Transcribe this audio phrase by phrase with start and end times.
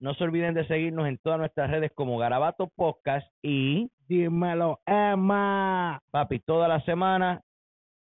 [0.00, 6.00] no se olviden de seguirnos en todas nuestras redes como Garabato Podcast y Dímelo, Emma.
[6.10, 7.40] papi, toda la semana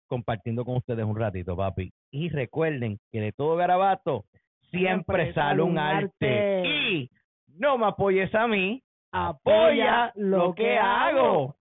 [0.08, 1.92] compartiendo con ustedes un ratito, papi.
[2.12, 4.26] Y recuerden que de todo garabato
[4.70, 6.64] siempre, sale un arte.
[6.68, 7.10] Y
[7.58, 11.56] no me apoyes a mí, apoya lo que hago.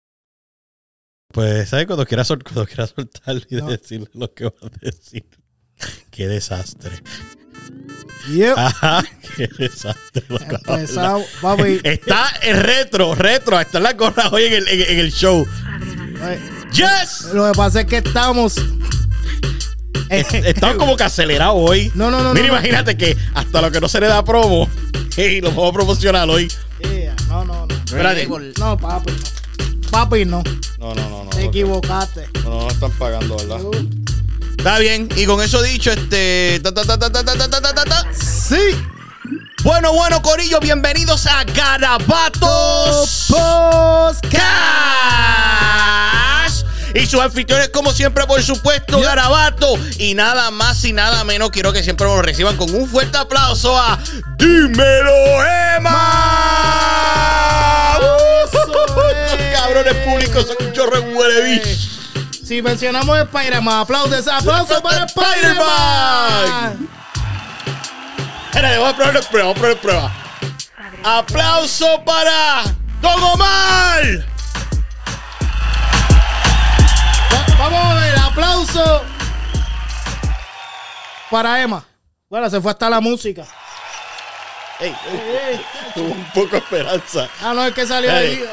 [1.29, 1.85] Pues, ¿sabes?
[1.87, 3.67] Cuando quieras, sol- cuando quieras soltar y No.
[3.67, 5.23] decirle lo que vas a decir.
[6.11, 6.91] Qué desastre.
[8.29, 8.57] Yep.
[8.57, 9.03] Ajá,
[9.35, 10.23] qué desastre.
[11.41, 11.79] papi.
[11.83, 13.59] Está el retro, retro.
[13.59, 15.45] Está la gorra hoy en el, en, en el show.
[16.71, 17.33] ¡Yes!
[17.33, 18.57] Lo que pasa es que estamos.
[20.09, 21.91] eh, Estamos como que acelerados hoy.
[21.95, 22.59] No, no, no, Mira, no, no.
[22.59, 24.69] imagínate que hasta lo que no se le da promo,
[25.17, 26.47] y lo vamos a promocionar hoy.
[26.79, 27.75] Yeah, no, no, no.
[27.75, 28.27] Espérate.
[28.57, 29.89] No, papi, no.
[29.91, 30.43] Papi, no.
[30.79, 31.29] No, no, no, no.
[31.29, 32.27] Te equivocaste.
[32.43, 33.61] No, no, no están pagando, ¿verdad?
[33.61, 33.71] Uh,
[34.63, 36.61] Está bien, y con eso dicho, este.
[36.63, 38.55] Ta, ta, ta, sí.
[39.61, 44.39] Bueno, bueno, Corillo, bienvenidos a Garabatos Podcast.
[46.95, 49.09] Y sus anfitriones, como siempre, por supuesto, yeah.
[49.09, 49.77] Garabato.
[49.97, 53.77] Y nada más y nada menos, quiero que siempre nos reciban con un fuerte aplauso
[53.77, 53.99] a
[54.37, 55.43] Dímelo,
[55.75, 55.99] Emma.
[59.55, 61.63] Cabrones públicos, son un chorro de
[62.45, 66.89] si mencionamos Spider-Man, aplausos, aplausos para Spider-Man.
[68.47, 70.11] Espera, vamos a probar prueba, vamos a probar prueba.
[71.03, 72.63] Aplauso para
[73.01, 74.03] Don Omar.
[77.31, 79.01] Va- Vamos a ver, aplauso
[81.31, 81.83] para Emma.
[82.29, 83.45] Bueno, se fue hasta la música.
[85.93, 87.29] Tuvo un poco de esperanza.
[87.41, 88.43] Ah, no, es que salió ahí.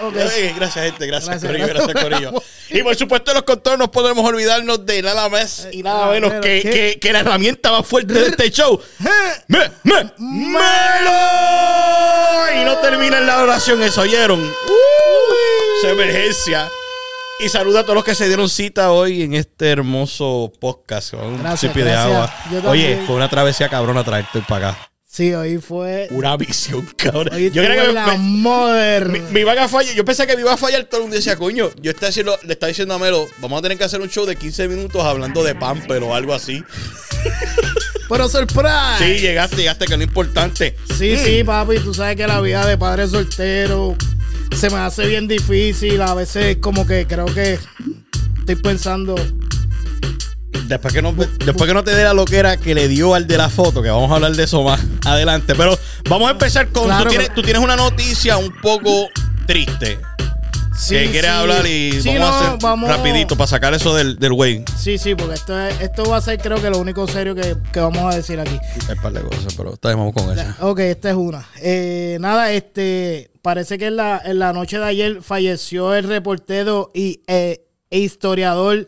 [0.57, 1.07] Gracias, gente.
[1.07, 1.67] Gracias, Gracias, Corillo.
[1.67, 1.95] gracias.
[1.95, 2.43] Gracias, Corillo.
[2.71, 6.33] Y por supuesto, los contornos no podemos olvidarnos de nada más y nada ah, menos
[6.35, 8.81] que, que, que la herramienta más fuerte de este show.
[9.49, 11.11] ¡Me, me, melo!
[12.61, 14.41] Y no termina en la oración, eso oyeron.
[14.41, 16.69] Uh, emergencia.
[17.41, 21.13] Y saluda a todos los que se dieron cita hoy en este hermoso podcast.
[21.15, 22.33] con Un Gracias, de agua.
[22.67, 24.90] Oye, fue una travesía cabrona traerte para acá.
[25.12, 26.06] Sí, hoy fue.
[26.12, 27.31] Una visión, cabrón.
[27.32, 29.09] Hoy Yo creo que la me- mother.
[29.09, 29.93] me, me iban a fallar.
[29.97, 32.38] Yo pensé que me iba a fallar todo el mundo decía, coño, yo estaba diciendo,
[32.44, 35.03] le estaba diciendo a Melo, vamos a tener que hacer un show de 15 minutos
[35.03, 36.62] hablando de Pamper o algo así.
[38.09, 38.98] Pero surprise.
[38.98, 40.76] Sí, llegaste, llegaste, que es lo importante.
[40.97, 43.97] Sí, sí, papi, tú sabes que la vida de padre soltero
[44.56, 46.00] se me hace bien difícil.
[46.03, 47.59] A veces como que creo que
[48.38, 49.16] estoy pensando,
[50.66, 53.37] Después que, no, después que no te dé la loquera que le dio al de
[53.37, 55.55] la foto, que vamos a hablar de eso más adelante.
[55.56, 55.77] Pero
[56.09, 56.84] vamos a empezar con.
[56.84, 59.09] Claro, tú, tienes, pero- tú tienes una noticia un poco
[59.47, 59.99] triste.
[60.77, 61.37] sí, que quieres sí.
[61.37, 64.65] hablar y Sí, vamos a hacer vamos- rapidito para sacar eso del, del way.
[64.78, 67.56] Sí, sí, porque esto, es- esto va a ser creo que lo único serio que,
[67.72, 68.56] que vamos a decir aquí.
[68.89, 70.47] Hay un par de cosas, pero vamos con eso.
[70.60, 71.44] Ok, esta es una.
[71.60, 76.91] Eh, nada, este, parece que en la, en la noche de ayer falleció el reportero
[76.94, 78.87] y eh, e historiador,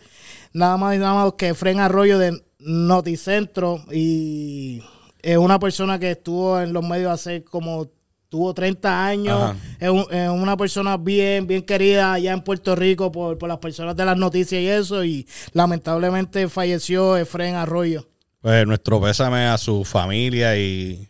[0.52, 4.82] nada más y nada más que Fren Arroyo de Noticentro y
[5.22, 7.88] es una persona que estuvo en los medios hace como
[8.28, 9.56] tuvo 30 años, Ajá.
[9.78, 13.58] es, un- es una persona bien, bien querida allá en Puerto Rico por, por las
[13.58, 18.08] personas de las noticias y eso, y lamentablemente falleció Efren Arroyo.
[18.40, 21.08] Pues nuestro pésame a su familia y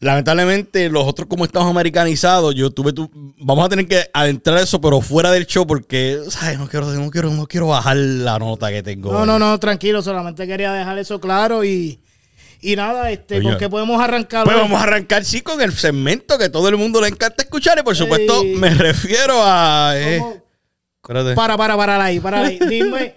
[0.00, 4.80] lamentablemente los otros como estamos americanizados, yo tuve tu, vamos a tener que adentrar eso
[4.80, 8.70] pero fuera del show porque sabes, no quiero no quiero no quiero bajar la nota
[8.70, 9.12] que tengo.
[9.12, 12.00] No, no, no, tranquilo, solamente quería dejar eso claro y,
[12.60, 13.50] y nada, este, Oye.
[13.50, 14.44] ¿con qué podemos arrancar?
[14.44, 17.78] Pues vamos a arrancar sí con el segmento que todo el mundo le encanta escuchar
[17.78, 18.56] y por supuesto Ey.
[18.56, 20.20] me refiero a eh.
[21.34, 22.58] Para, para, para ahí, para ahí.
[22.68, 23.16] Dime,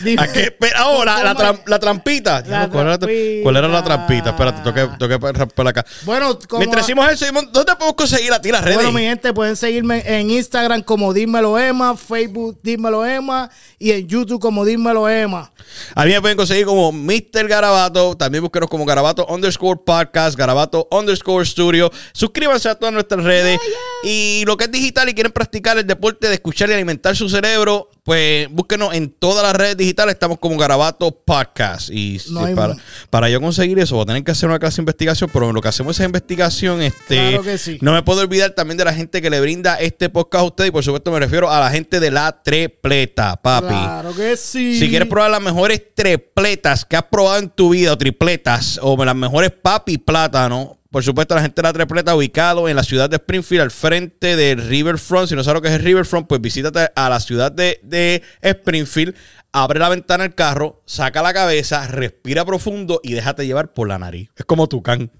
[0.00, 0.22] Dime.
[0.22, 0.50] ¿A qué?
[0.58, 2.42] Pero ahora, la, tram- la trampita.
[2.46, 4.30] La ¿Cuál, era la, tra- cuál era la trampita?
[4.30, 5.18] Espérate, toqué, toqué
[5.54, 5.84] para acá.
[6.02, 8.76] Bueno, como- Mientras decimos eso, ¿dónde podemos conseguir a ti las redes?
[8.76, 14.06] Bueno, mi gente, pueden seguirme en Instagram como Dímelo Emma, Facebook Dímelo Emma y en
[14.08, 15.52] YouTube como Dímelo Emma.
[15.94, 17.46] A mí me pueden conseguir como Mr.
[17.48, 18.16] Garabato.
[18.16, 21.90] También búsquenos como Garabato underscore podcast, Garabato underscore studio.
[22.12, 23.58] Suscríbanse a todas nuestras redes.
[24.04, 27.28] Y lo que es digital y quieren practicar el deporte de escuchar y alimentar su
[27.28, 30.14] cerebro, pues búsquenos en todas las redes digitales.
[30.14, 31.88] Estamos como Garabato podcast.
[31.90, 32.76] Y No para,
[33.10, 35.30] para yo conseguir eso, voy a tener que hacer una clase de investigación.
[35.32, 37.78] Pero en lo que hacemos esa investigación, este, Claro que sí.
[37.80, 40.68] no me puedo olvidar también de la gente que le brinda este podcast a ustedes.
[40.68, 43.68] Y por supuesto me refiero a la gente de la trepleta, papi.
[43.68, 44.78] Claro que sí.
[44.80, 49.02] Si quieres probar las mejores tripletas que has probado en tu vida, o tripletas, o
[49.04, 53.08] las mejores papi plátano, por supuesto, la gente de la tripleta ubicado en la ciudad
[53.08, 55.26] de Springfield, al frente del Riverfront.
[55.26, 58.22] Si no sabes lo que es el Riverfront, pues visítate a la ciudad de, de
[58.42, 59.16] Springfield,
[59.52, 63.98] abre la ventana del carro, saca la cabeza, respira profundo y déjate llevar por la
[63.98, 64.28] nariz.
[64.36, 65.10] Es como tu can.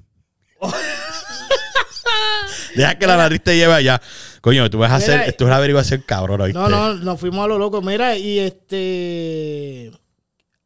[2.75, 4.01] Deja que la nariz te lleve allá.
[4.43, 6.59] Coño, tú vas a hacer, Mira, esto es una averiguación cabrón, ¿oíste?
[6.59, 7.81] No, no, nos fuimos a lo loco.
[7.81, 9.91] Mira, y este.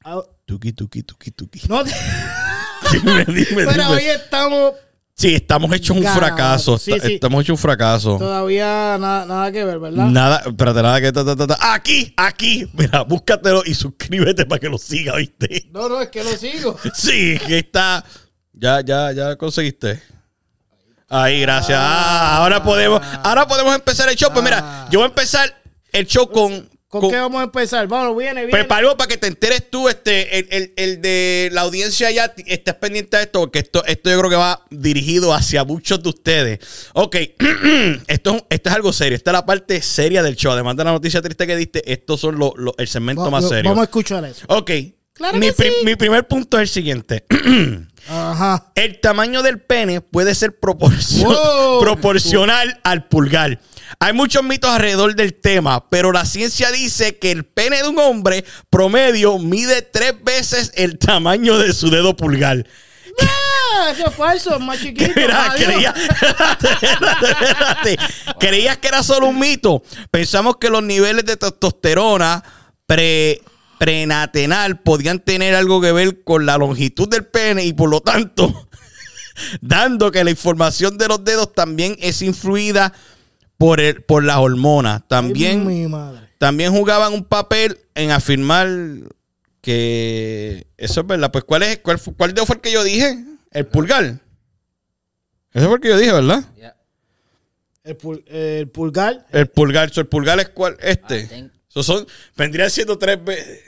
[0.04, 1.60] ah, Tuki, tuki, tuki, tuki.
[1.68, 1.82] No,
[2.92, 3.86] Dime, dime, pero dime.
[3.86, 4.74] hoy estamos
[5.18, 6.20] Sí, estamos hechos un Ganado.
[6.26, 6.76] fracaso.
[6.78, 7.14] Sí, Esta- sí.
[7.14, 8.18] Estamos hechos un fracaso.
[8.18, 10.04] todavía nada, nada que ver, ¿verdad?
[10.04, 11.74] Nada, espérate, nada que ta, ta, ta, ta.
[11.74, 12.68] Aquí, aquí.
[12.74, 15.70] Mira, búscatelo y suscríbete para que lo siga, ¿viste?
[15.72, 16.76] No, no, es que lo sigo.
[16.94, 18.04] Sí, que está.
[18.52, 20.02] Ya, ya, ya conseguiste.
[21.08, 21.78] Ahí, gracias.
[21.80, 24.30] Ah, ahora podemos, ahora podemos empezar el show.
[24.30, 24.88] Pues mira, Ah.
[24.90, 25.48] yo voy a empezar
[25.92, 26.68] el show con.
[27.00, 27.86] ¿Con, con- qué vamos a empezar?
[27.86, 28.50] Vamos, viene, viene.
[28.50, 32.74] Preparo para que te enteres tú, este, el, el- el de la audiencia ya estés
[32.74, 36.58] pendiente de esto, porque esto, esto yo creo que va dirigido hacia muchos de ustedes.
[36.94, 37.16] Ok,
[38.08, 39.16] esto, es- esto es algo serio.
[39.16, 40.52] Esta es la parte seria del show.
[40.52, 43.44] Además de la noticia triste que diste, estos son los los- el segmento Va- más
[43.44, 43.70] va- serio.
[43.70, 44.44] Vamos a escuchar eso.
[44.48, 44.70] Ok.
[45.14, 45.70] Claro mi, que sí.
[45.84, 47.24] mi primer punto es el siguiente.
[48.36, 48.66] Ajá.
[48.74, 51.78] El tamaño del pene puede ser Wow.
[51.80, 53.58] proporcional al pulgar.
[53.98, 57.98] Hay muchos mitos alrededor del tema, pero la ciencia dice que el pene de un
[57.98, 62.66] hombre promedio mide tres veces el tamaño de su dedo pulgar.
[63.22, 65.12] Ah, eso es falso, es más chiquito.
[65.16, 65.94] Mira, creía-.
[68.38, 69.82] Creías que era solo un mito.
[70.10, 72.42] Pensamos que los niveles de testosterona
[72.86, 73.40] pre,
[73.78, 78.68] prenatenal podían tener algo que ver con la longitud del pene y por lo tanto,
[79.60, 82.92] dando que la información de los dedos también es influida
[83.58, 85.02] por, el, por las hormonas.
[85.08, 86.28] También mi madre.
[86.38, 88.68] también jugaban un papel en afirmar
[89.60, 91.30] que eso es verdad.
[91.32, 93.24] Pues, ¿cuál es cuál, cuál dedo fue el que yo dije?
[93.50, 94.20] El pulgar.
[95.52, 96.44] Ese fue el que yo dije, ¿verdad?
[96.56, 96.76] Yeah.
[97.82, 99.26] El, pul- el pulgar.
[99.32, 99.90] El pulgar.
[99.90, 100.76] So, el pulgar es cuál?
[100.80, 101.50] Este.
[101.68, 102.06] So, son,
[102.36, 103.60] vendría siendo tres veces.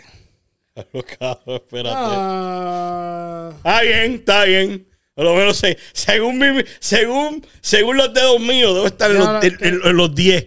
[1.19, 1.96] Cabrón, espérate.
[1.98, 4.86] Ah, Ah, bien, está bien.
[5.14, 9.44] Por lo menos sé, según, mi- según, según los dedos míos, debo estar en los,
[9.44, 10.46] en- en- en los 10.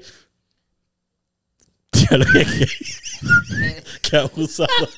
[1.93, 2.67] Ya lo dije.
[4.01, 4.89] Qué abusador.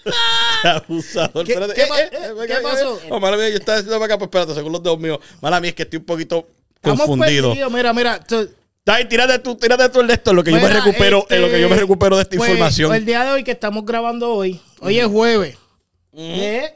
[0.62, 1.46] Qué abusador.
[1.46, 1.74] ¿Qué- Espérate.
[1.74, 3.00] qué Eh, eh, eh, eh, qué eh, pasó?
[3.10, 5.20] Oh, mala mía, yo estaba haciendo para acá, pues espérate, según los dedos míos.
[5.42, 7.54] Mala mía, es que estoy un poquito estamos confundido.
[7.72, 8.20] Mira, mira.
[8.24, 8.50] tú-
[8.86, 11.20] Dai, tírate tú, tírate tú el de esto, en lo que yo me Mira, recupero,
[11.20, 12.94] este, en lo que yo me recupero de esta pues, información.
[12.94, 15.58] El día de hoy que estamos grabando hoy, hoy es jueves.
[16.12, 16.74] De-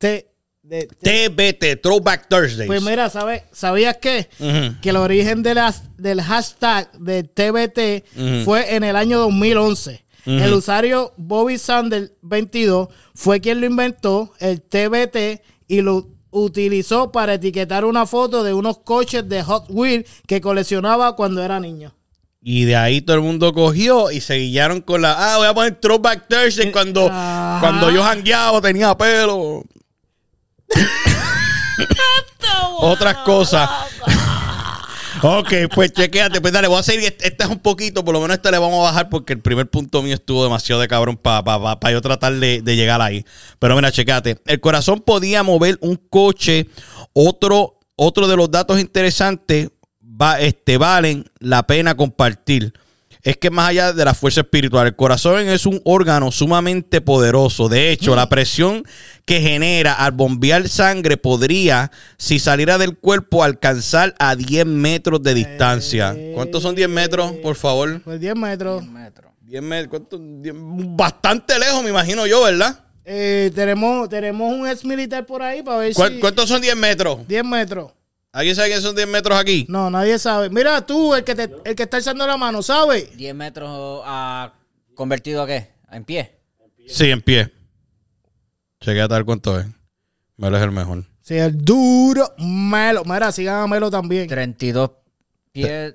[0.00, 0.26] de-
[0.62, 0.86] de-
[1.28, 2.66] TBT, Throwback Thursdays.
[2.66, 3.42] pues mira, ¿sabes?
[3.52, 4.28] ¿sabías qué?
[4.80, 8.04] Que el origen de las, del hashtag de TBT
[8.44, 10.04] fue en el año 2011.
[10.24, 10.30] Ujú.
[10.36, 17.34] El usuario Bobby Sanders 22 fue quien lo inventó, el TBT, y lo utilizó para
[17.34, 21.94] etiquetar una foto de unos coches de Hot Wheels que coleccionaba cuando era niño.
[22.44, 25.12] Y de ahí todo el mundo cogió y se guiaron con la.
[25.16, 27.58] Ah, voy a poner Throwback Thursday cuando, Ajá.
[27.60, 29.62] cuando yo jangueaba, tenía pelo.
[32.80, 33.70] Otras cosas.
[35.22, 36.40] ok, pues chequéate.
[36.40, 37.16] Pues dale, voy a seguir.
[37.20, 39.70] Este es un poquito, por lo menos este le vamos a bajar porque el primer
[39.70, 43.24] punto mío estuvo demasiado de cabrón para yo tratar de, de llegar ahí.
[43.60, 44.38] Pero mira, chequéate.
[44.46, 46.66] El corazón podía mover un coche.
[47.12, 49.68] Otro, otro de los datos interesantes
[50.22, 52.72] va, este, valen la pena compartir.
[53.24, 57.68] Es que más allá de la fuerza espiritual, el corazón es un órgano sumamente poderoso.
[57.68, 58.82] De hecho, la presión
[59.24, 65.34] que genera al bombear sangre podría, si saliera del cuerpo, alcanzar a 10 metros de
[65.34, 66.16] distancia.
[66.34, 68.00] ¿Cuántos son 10 metros, por favor?
[68.02, 68.84] Pues 10 metros.
[68.84, 69.30] metro.
[69.42, 69.88] 10 metros.
[69.90, 70.18] ¿cuánto?
[70.18, 70.54] 10
[70.96, 72.80] bastante lejos, me imagino yo, ¿verdad?
[73.04, 76.18] Eh, tenemos, tenemos un ex militar por ahí para ver ¿Cuál- si...
[76.20, 77.20] ¿Cuántos son 10 metros?
[77.28, 77.92] 10 metros.
[78.32, 79.66] ¿Alguien sabe que son 10 metros aquí?
[79.68, 80.48] No, nadie sabe.
[80.48, 83.14] Mira tú, el que, te, el que está echando la mano, ¿sabes?
[83.14, 84.54] 10 metros ah,
[84.94, 85.68] convertido a qué?
[85.90, 86.38] ¿En pie?
[86.86, 87.52] Sí, en pie.
[88.80, 89.66] Chequea tal cuánto es.
[90.38, 91.04] Melo es el mejor.
[91.20, 93.04] Sí, el duro Melo.
[93.04, 94.26] Mira, sigan a Melo también.
[94.26, 94.90] 32
[95.52, 95.94] pies,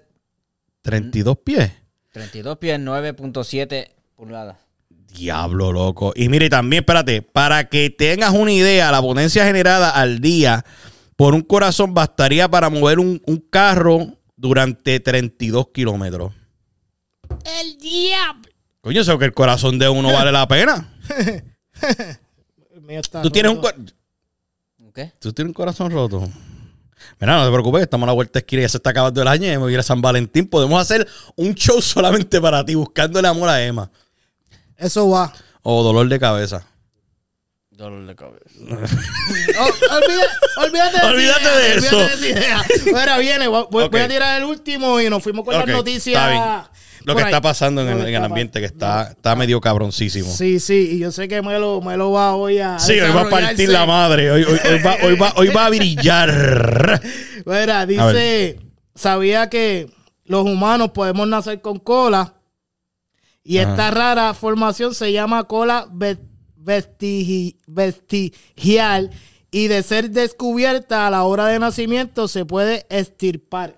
[0.84, 1.72] 32 pies.
[2.12, 4.58] 32 pies, 9.7 pulgadas.
[4.90, 6.14] Diablo, loco.
[6.16, 10.64] Y mire, también, espérate, para que tengas una idea, la potencia generada al día
[11.18, 16.32] por un corazón bastaría para mover un, un carro durante 32 kilómetros.
[17.60, 18.44] El diablo.
[18.82, 20.94] Coño, eso que el corazón de uno vale la pena.
[22.74, 23.74] El mío está Tú tienes un, roto.
[23.76, 25.12] cor- ¿Qué?
[25.20, 26.22] tú tienes un corazón roto.
[27.20, 29.22] Mira, no te preocupes, estamos a la vuelta de esquina y ya se está acabando
[29.22, 30.48] el año y me voy a ir a San Valentín.
[30.48, 33.92] Podemos hacer un show solamente para ti, buscándole amor a Emma.
[34.78, 35.34] Eso va.
[35.64, 36.66] O dolor de cabeza.
[37.78, 38.44] Dolor de cabeza.
[39.60, 41.98] Oh, olvida- olvídate de, esa Olvídate idea, de eso.
[41.98, 42.66] olvídate de esa idea.
[42.86, 43.92] Mira, viene, voy, voy- Ok.
[43.92, 46.16] voy a tirar el último y nos fuimos con Ok, las noticias.
[46.16, 46.44] está bien.
[47.04, 47.32] Lo por que ahí.
[47.32, 50.30] está pasando en Lo el, que en el está ambiente, que está, está medio cabroncísimo.
[50.34, 52.80] Sí, sí, y yo sé que Melo, Melo va hoy a.
[52.80, 54.30] Sí, hoy va a partir la madre.
[54.32, 57.02] Hoy, hoy- hoy va, hoy, va, hoy va a brillar.
[57.46, 58.60] Mira, A dice,
[58.96, 59.88] sabía que
[60.26, 62.34] los humanos podemos nacer con cola
[63.44, 66.27] y esta rara formación se llama cola ve- vestigi-
[67.68, 69.10] vestigial
[69.50, 73.78] y de ser descubierta a la hora de nacimiento se puede estirpar.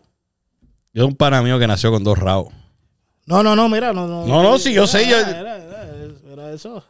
[0.93, 2.53] Yo un pana mío que nació con dos rabos.
[3.25, 4.25] No, no, no, mira, no, no.
[4.25, 6.83] No, no, sí, yo sé, yo- Era, era- era- era eso.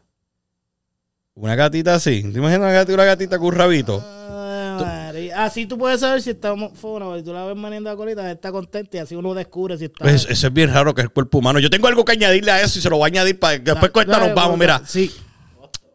[1.36, 2.22] Una gatita así.
[2.24, 4.04] ¿Te imaginas una gatita, una gatita con un rabito?
[4.06, 5.30] Ay.
[5.36, 6.34] Así tú puedes saber si
[6.74, 9.86] fuera, y tú la ves maniendo la colita, está contenta y así uno descubre si
[9.86, 9.98] está.
[10.04, 11.60] Pues eso es bien raro que es el cuerpo humano.
[11.60, 13.72] Yo tengo algo que añadirle a eso y se lo voy a añadir para que
[13.72, 14.58] después cuenta nos Dale, vamos.
[14.58, 15.12] Mira, Sí.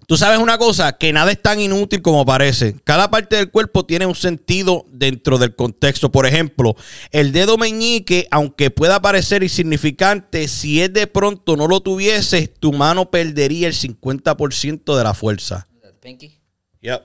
[0.06, 2.76] Tú sabes una cosa, que nada es tan inútil como parece.
[2.84, 6.12] Cada parte del cuerpo tiene un sentido dentro del contexto.
[6.12, 6.76] Por ejemplo,
[7.11, 12.73] el dedo meñique, aunque pueda parecer insignificante, si es de pronto no lo tuvieses, tu
[12.73, 15.68] mano perdería el 50% de la fuerza.
[16.00, 16.38] Pinky?
[16.82, 17.02] Yep.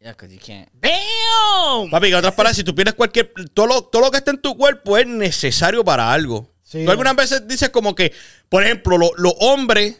[0.00, 0.68] Yeah, because you can't.
[1.90, 3.32] Papi, en otras palabras, si tú pierdes cualquier...
[3.54, 6.52] Todo lo, todo lo que está en tu cuerpo es necesario para algo.
[6.62, 6.84] Sí.
[6.84, 8.12] Tú algunas veces dices como que,
[8.48, 9.96] por ejemplo, lo- los hombres...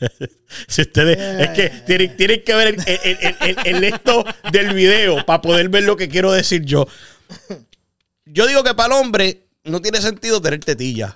[0.68, 1.18] si ustedes...
[1.18, 5.40] Es que tienen, tienen que ver el, el- el- el- el esto del video para
[5.42, 6.86] poder ver lo que quiero decir yo.
[8.24, 11.14] Yo digo que para el hombre no tiene sentido tener tetillas.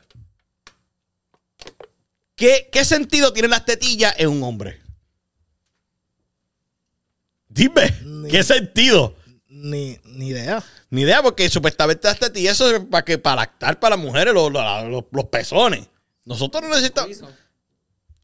[2.36, 4.80] ¿Qué, ¿Qué sentido tienen las tetillas en un hombre?
[7.48, 7.94] Dime,
[8.30, 9.14] ¿qué sentido?
[9.48, 10.62] Ni, ni idea.
[10.90, 14.34] Ni idea, porque supuestamente las tetillas eso es para que para lactar para las mujeres
[14.34, 15.86] los- los pezones.
[16.24, 17.20] Nosotros no necesitamos.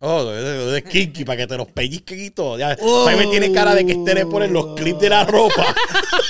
[0.02, 2.58] Oh, de, kinky, para que te los pellizquen y todo.
[2.58, 5.74] Ya, Ahí me tiene cara de que este le ponen los clips de la ropa.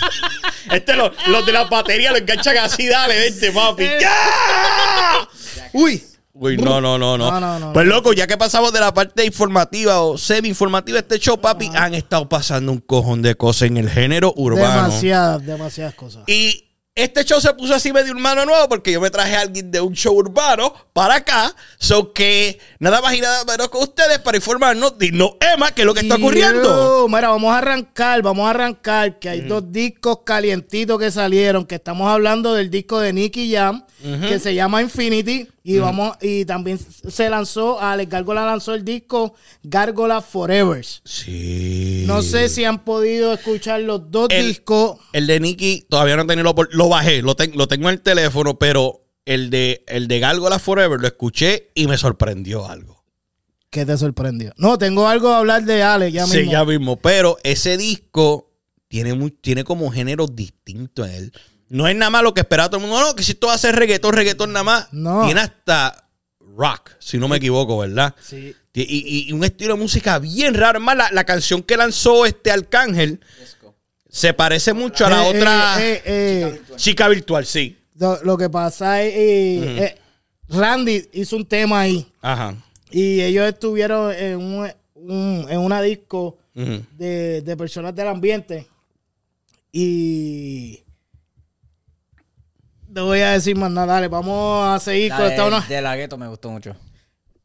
[0.73, 3.85] este los, los de la batería lo enganchan así, dale, vente, papi.
[4.01, 5.29] ¡Ya!
[5.73, 6.03] Uy.
[6.33, 7.31] Uy, no, no, no, no.
[7.31, 11.01] No, no, no, pues loco, ya que pasamos de la parte informativa o semi-informativa de
[11.03, 14.85] este show, papi, han estado pasando un cojón de cosas en el género urbano.
[14.85, 16.25] Demasiadas, demasiadas cosas.
[16.27, 19.71] Y este show se puso así medio urbano nuevo porque yo me traje a alguien
[19.71, 21.55] de un show urbano para acá.
[21.79, 24.99] So que nada más y nada menos con ustedes para informarnos.
[24.99, 26.63] Dinos, Emma, qué es lo que está ocurriendo.
[26.63, 31.65] Yo, mira, vamos a arrancar, vamos a arrancar, que hay dos discos calientitos que salieron,
[31.65, 33.85] que estamos hablando del disco de Nicky Jam,
[34.29, 39.35] que se llama Infinity, y vamos, y también se lanzó, Alex Gárgola lanzó el disco
[39.63, 40.85] Gárgola Forever.
[41.05, 42.05] Sí.
[42.07, 44.97] No sé si han podido escuchar los dos El- discos.
[45.13, 47.95] El de Nicky todavía no he tenido la Lo bajé, lo, ten- lo tengo en
[47.97, 53.05] el teléfono, pero el de, el de Gárgola Forever lo escuché y me sorprendió algo.
[53.69, 54.53] ¿Qué te sorprendió?
[54.57, 56.53] No, tengo algo a hablar de Alex ya sí, mismo.
[56.53, 56.97] ya mismo.
[56.97, 58.51] Pero ese disco
[58.89, 61.33] tiene, muy, tiene como géneros distintos en él.
[61.69, 63.01] No es nada más lo que esperaba todo el mundo.
[63.07, 64.89] No, que si esto va a ser reggaetón, reggaetón nada más.
[64.93, 65.25] No.
[65.27, 66.09] Tiene hasta
[66.57, 68.15] rock, si no me equivoco, ¿verdad?
[68.21, 68.57] Sí.
[68.73, 70.79] Y, y- y un estilo de música bien raro.
[70.79, 73.21] Es más, la, la canción que lanzó este Arcángel
[74.11, 77.79] se parece mucho a la Eh, otra eh, eh, eh, chica virtual, sí.
[77.97, 79.99] lo, lo que pasa es, eh, eh,
[80.49, 82.07] Randy hizo un tema ahí.
[82.21, 82.55] Ajá.
[82.91, 88.67] Y ellos estuvieron en, un, un- en una disco de, de personas del ambiente.
[89.73, 90.83] Y.
[92.89, 95.81] No voy a decir más nada, dale, vamos a seguir con esta de, una- de
[95.81, 96.75] la gueto me gustó mucho.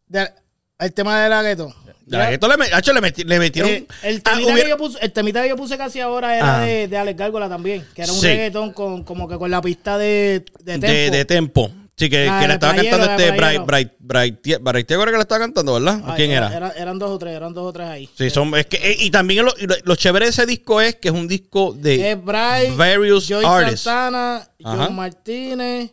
[0.08, 0.32] de-
[0.80, 1.74] el tema de la gueto.
[2.06, 3.72] De la gueto le, me- Hacho, le, meti- le metieron.
[3.72, 6.36] Eh, el, Ah, temita hubiera- que yo puse, el temita que yo puse casi ahora
[6.38, 6.62] era Ah.
[6.66, 8.28] de, de Alex Gárgola también, que era un Sí.
[8.28, 10.88] reggaetón con, como que con la pista de, de tempo.
[10.88, 11.72] de, de tempo.
[11.98, 13.66] Sí, que, Ah, que estaba playero, cantando este Bright.
[13.66, 16.02] Bright, Bright, Bright, Bright, que le estaba cantando, ¿verdad?
[16.10, 16.54] ¿O ¿Quién era?
[16.56, 18.10] era- eran dos o tres, eran dos o tres ahí.
[18.18, 19.54] Sí, son, es que, eh, y también lo,
[19.86, 23.82] lo- chévere de ese disco es que es un disco de Bright, various Joy artists.
[23.84, 24.46] Santana.
[24.62, 25.92] John Martínez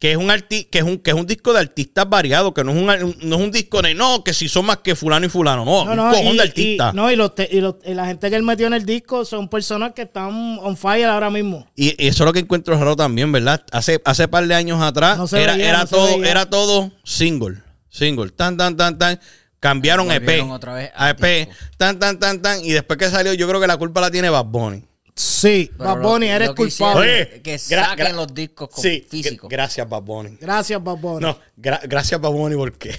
[0.00, 2.62] que es un arti que es un que es un disco de artistas variados, que
[2.64, 5.26] no es un, no es un disco de no, que si son más que fulano
[5.26, 6.92] y fulano, no, No, un no, cojón y, de artistas.
[6.94, 8.84] y- no, y, los te- y los- y la gente que él metió en el
[8.86, 11.66] disco son personas que están on fire ahora mismo.
[11.74, 13.64] Y y eso es lo que encuentro raro también, ¿verdad?
[13.72, 17.62] Hace, hace par de años atrás No era, veía, era todo, era todo single.
[17.90, 18.30] Single.
[18.30, 19.18] Tan, tan, tan, tan.
[19.60, 20.42] Cambiaron EP.
[20.48, 21.46] Otra vez a EP.
[21.48, 21.52] disco.
[21.76, 22.64] Tan, tan, tan, tan.
[22.64, 24.84] Y después que salió, yo creo que la culpa la tiene Bad Bunny.
[25.18, 27.10] Sí, Pero Bad lo- Bunny, eres lo que culpable.
[27.10, 29.48] hicieron- Oye, que saquen los discos con Sí, físicos.
[29.48, 30.36] gra- gracias, Bad Bunny.
[30.40, 31.20] Gracias, Bad Bunny.
[31.26, 32.96] No, gra- gracias, Bad Bunny, porque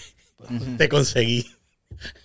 [0.77, 1.49] te conseguí.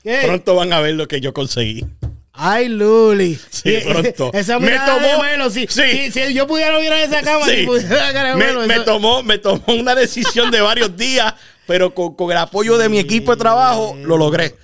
[0.03, 0.23] ¿Qué?
[0.25, 1.87] Pronto van a ver lo que yo conseguí.
[2.33, 3.39] Ay, Luli.
[3.51, 4.31] Sí, pronto.
[4.35, 6.11] Esa Me tomó- de Melo, si, sí.
[6.11, 7.61] si- si yo pudiera mirar esa cámara Sí.
[7.61, 11.33] y pudiera sacar me, me tomó, me tomó una decisión de varios días,
[11.69, 14.57] pero con, con el apoyo de mi equipo de trabajo lo logré.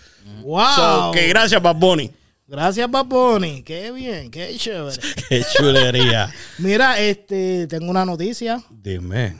[0.42, 0.66] Wow.
[0.74, 2.10] So, que gracias, Bad Bunny.
[2.50, 3.62] Gracias, Bunny.
[3.62, 4.96] Qué bien, qué chévere.
[5.28, 6.32] Qué chulería.
[6.58, 8.60] Mira, este, tengo una noticia.
[8.70, 9.36] Dime.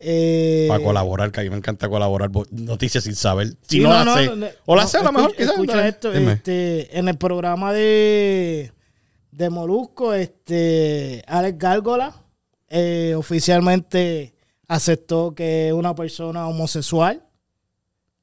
[0.00, 3.50] Eh, Para colaborar, que a mí me encanta colaborar bo- noticias sin saber.
[3.62, 4.26] Si sí, no, la sé.
[4.36, 5.50] no, o la no, sé a lo mejor, quizás.
[5.52, 8.72] Escucha esto, este, en el programa de,
[9.30, 12.14] de Molusco, este, Alex Gárgola
[12.68, 14.34] eh, oficialmente
[14.66, 17.22] aceptó que es una persona homosexual.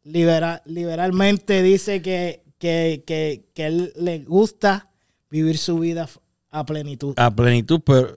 [0.04, 4.88] Libera- liberalmente dice que, que, que, que él le gusta
[5.30, 6.08] vivir su vida
[6.52, 7.14] a plenitud.
[7.18, 8.16] A plenitud, pero.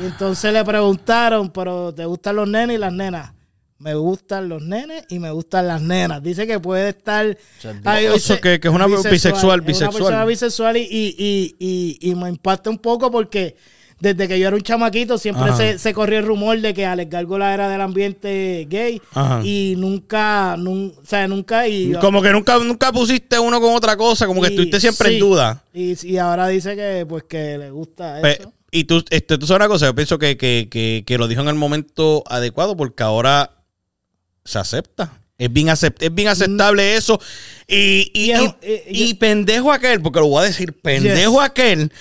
[0.00, 3.32] Y entonces le preguntaron, pero ¿te gustan los nenes y las nenas?
[3.78, 6.22] Me gustan los nenes y me gustan las nenas.
[6.22, 7.36] Dice que puede estar...
[7.84, 9.90] Ay, o sea, que- que es una bisexual, Es bisexual.
[9.90, 13.56] una persona bisexual y, y, y- y me impacta un poco porque
[14.00, 17.10] desde que yo era un chamaquito siempre se, se corrió el rumor de que Alex
[17.10, 19.40] Gárgola era del ambiente gay Ajá.
[19.44, 21.66] y nunca, nun- o sea, nunca...
[21.68, 25.08] Y, Como que nunca, nunca pusiste uno con otra cosa, como que y- estuviste siempre
[25.08, 25.14] sí.
[25.14, 25.62] en duda.
[25.72, 28.52] Y, y ahora dice que pues que le gusta Pe- eso.
[28.70, 31.40] y tú, este, tú sabes una cosa, yo pienso que, que, que, que lo dijo
[31.42, 33.50] en el momento adecuado porque ahora
[34.44, 35.20] se acepta.
[35.36, 37.18] Es bien, acept- es bien aceptable eso.
[37.66, 41.42] Y, y, Y eh, y yo- pendejo aquel, porque lo voy a decir, pendejo Yes.
[41.50, 41.92] aquel,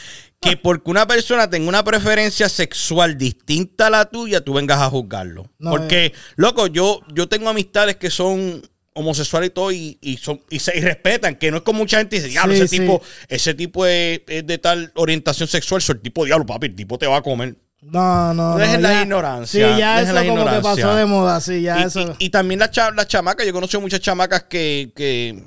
[0.44, 4.90] que porque una persona tenga una preferencia sexual distinta a la tuya, tú vengas a
[4.90, 5.50] juzgarlo.
[5.60, 8.62] No, porque, loco, yo, yo tengo amistades que son
[8.96, 11.98] homosexuales y todo y, y son y se y respetan que no es como mucha
[11.98, 12.80] gente dice diablo Sí, ese sí.
[12.80, 16.76] tipo ese tipo es, es de tal orientación sexual soy el tipo diablo papi el
[16.76, 18.58] tipo te va a comer No, no, no.
[18.58, 21.80] Dejen la ya- ignorancia, Sí, ya eso la como que pasó de moda, sí, ya
[21.80, 22.16] y, eso.
[22.20, 25.44] y- también las las chamacas, yo conozco muchas chamacas que, que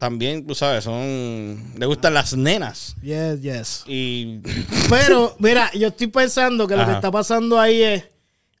[0.00, 1.62] también, tú sabes, son.
[1.78, 2.96] Le gustan las nenas.
[3.02, 3.84] Yes, yes.
[3.86, 4.40] Y.
[4.90, 8.04] Pero, mira, yo estoy pensando que lo que está pasando ahí es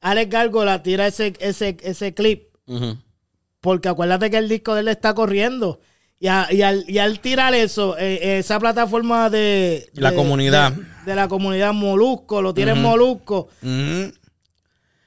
[0.00, 2.44] Alex Gárgola tira ese, ese, ese clip,
[3.60, 5.80] porque acuérdate que el disco de él está corriendo.
[6.22, 10.72] Y, a- y al, y al tirar eso, eh, esa plataforma de, La de- comunidad.
[10.72, 13.48] De, de la comunidad Molusco, lo tiene en Molusco.
[13.62, 14.12] Ujú.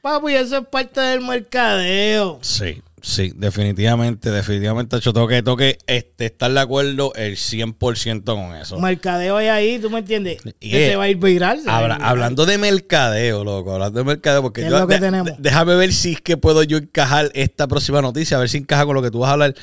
[0.02, 2.40] Papi, eso es parte del mercadeo.
[2.42, 5.00] Sí, sí, definitivamente, definitivamente.
[5.00, 8.80] Yo tengo que, tengo que este, estar de acuerdo el 100% con eso.
[8.80, 10.42] Mercadeo hay ahí, ¿tú me entiendes?
[10.60, 11.62] Y que es- se va a ir viral.
[11.68, 15.00] Habla- hablando de mercadeo, loco, hablando de mercadeo, porque ¿Qué es yo- lo que de-
[15.02, 15.32] tenemos?
[15.38, 18.86] déjame ver si es que puedo yo encajar esta próxima noticia, a ver si encaja
[18.86, 19.54] con lo que tú vas a hablar.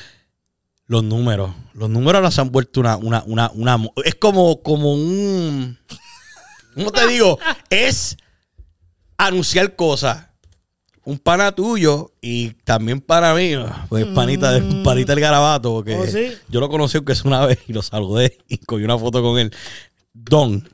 [0.87, 1.51] Los números.
[1.73, 5.79] Los números ahora se han vuelto una, una, una, una es como, como un,
[6.75, 7.39] ¿cómo te digo?
[7.69, 8.17] Es
[9.17, 10.27] anunciar cosas.
[11.03, 13.53] Un pana tuyo y también para mí,
[13.89, 16.33] pues panita, de, panita del garabato, porque ¿Oh, sí?
[16.47, 19.39] yo lo conocí aunque es una vez y lo saludé y cogí una foto con
[19.39, 19.51] él.
[20.13, 20.67] Don,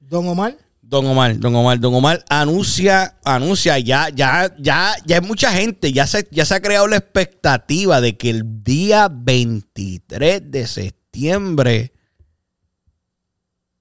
[0.00, 0.56] Don Omar.
[0.88, 5.92] Don Omar, Don Omar, Don Omar anuncia, anuncia, ya, ya, ya, ya hay mucha gente,
[5.92, 11.92] ya se, ya se ha creado la expectativa de que el día 23 de septiembre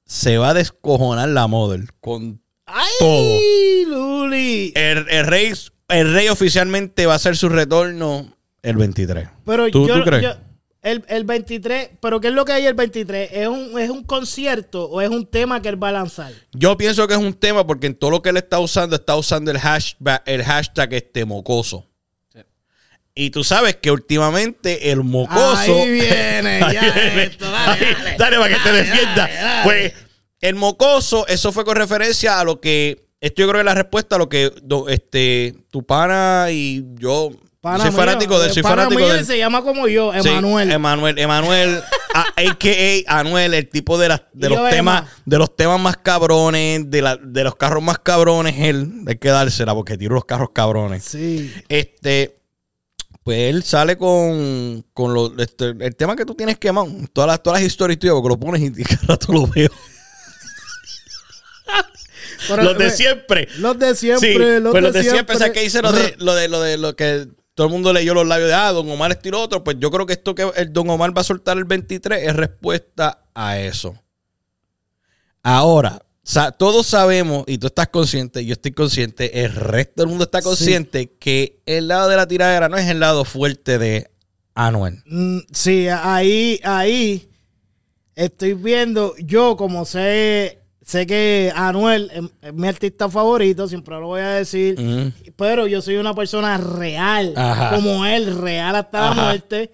[0.04, 3.40] se va a descojonar la model con ¡Ay, Todo.
[4.76, 5.54] El, el rey,
[5.90, 9.28] el rey oficialmente va a hacer su retorno el 23.
[9.46, 10.24] Pero ¿Tú- yo, tú crees?
[10.24, 10.36] yo-
[10.82, 13.30] el, el 23, ¿pero qué es lo que hay el 23?
[13.34, 16.32] ¿Es un, ¿Es un concierto o es un tema que él va a lanzar?
[16.54, 19.16] Yo pienso que es un tema porque en todo lo que él está usando, está
[19.16, 21.90] usando el hashtag, el hashtag este mocoso.
[22.32, 22.40] Sí.
[23.16, 25.58] Y tú sabes que últimamente el mocoso.
[25.58, 27.24] Ahí viene, Ahí ya viene.
[27.24, 28.16] esto, dale, Ahí, dale.
[28.20, 29.16] dale para que te Dale, defienda.
[29.16, 29.64] dale, dale.
[29.64, 29.94] Pues
[30.42, 33.05] el mocoso, eso fue con referencia a lo que.
[33.26, 36.84] Esto yo creo que es la respuesta a lo que do- este, tu pana y
[37.00, 37.32] yo.
[37.60, 40.30] Pana soy mío, fanático de eh, soy pana fanático mío se llama como yo, Sí,
[40.30, 40.72] Emanuel.
[40.72, 41.82] Emanuel, Emanuel,
[42.14, 43.20] a- a.k.a.
[43.20, 45.10] Anuel, el tipo de, las- de los temas, Emma.
[45.26, 49.30] de los temas más cabrones, de, la, de los carros más cabrones, él, hay que
[49.30, 51.04] dársela porque tiro los carros cabrones.
[51.06, 51.52] Sí.
[51.68, 52.38] Este,
[53.24, 57.42] pues él sale con, con lo- este, el tema que tú tienes quemado, todas las,
[57.42, 59.70] todas las historias tuyas, porque lo pones y, y cada rato lo veo.
[62.48, 63.48] Pero, los de eh, siempre.
[63.58, 65.36] Los de siempre, Sí, los, pues de los de siempre, siempre.
[65.36, 67.94] o sea, que dice lo de, lo de lo de lo que todo el mundo
[67.94, 70.14] leyó los labios de ah, Don Omar esto y lo otro, pues yo creo que
[70.14, 73.96] esto que el Don Omar va a soltar el 23 es respuesta a eso.
[75.44, 80.24] Ahora, sa- todos sabemos, y tú estás consciente, yo estoy consciente, el resto del mundo
[80.26, 84.10] está consciente que el lado de la tiradera no es el lado fuerte de
[84.56, 85.02] Anuel.
[85.06, 87.30] Mm, Sí, ahí, ahí
[88.16, 94.08] estoy viendo, yo como sé, sé que Anuel es, es mi artista favorito, siempre lo
[94.08, 97.76] voy a decir, pero yo soy una persona real, Ajá.
[97.76, 99.24] como él, real hasta la Ajá.
[99.24, 99.72] muerte.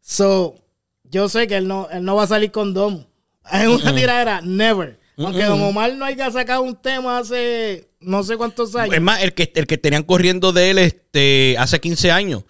[0.00, 0.56] So,
[1.04, 3.04] yo sé que él no, él no va a salir con Dom.
[3.50, 4.98] En una tiradera, never.
[5.16, 8.94] Aunque Don Omar no haya sacado un tema hace no sé cuántos años.
[8.94, 12.44] Es más, el que, el que tenían corriendo de él este, hace 15 años.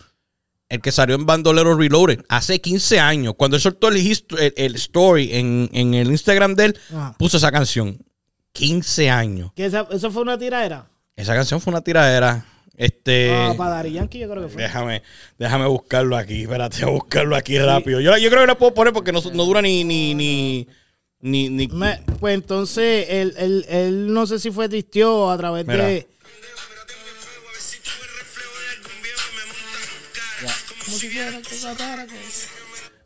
[0.72, 2.20] El que salió en Bandolero Reloaded.
[2.28, 3.34] Hace 15 años.
[3.36, 7.14] Cuando él soltó el, el, el story en, en el Instagram de él, Ajá.
[7.18, 7.98] puso esa canción.
[8.52, 9.52] 15 años.
[9.54, 10.86] Que esa- ¿Eso fue una tiradera?
[11.14, 12.46] Esa canción fue una tiradera.
[12.74, 13.30] Este.
[13.30, 14.62] Ah, para Daddy Yankee yo creo que fue.
[14.62, 15.02] Déjame,
[15.38, 16.42] déjame buscarlo aquí.
[16.42, 18.00] Espérate, buscarlo aquí rápido.
[18.00, 19.84] Yo, yo creo que lo puedo poner porque no, no dura ni.
[19.84, 20.66] ni, ni,
[21.20, 25.66] ni, ni- Me- pues entonces, él, él, él no sé si fue distió a través
[25.66, 25.84] Mira.
[25.86, 26.08] de...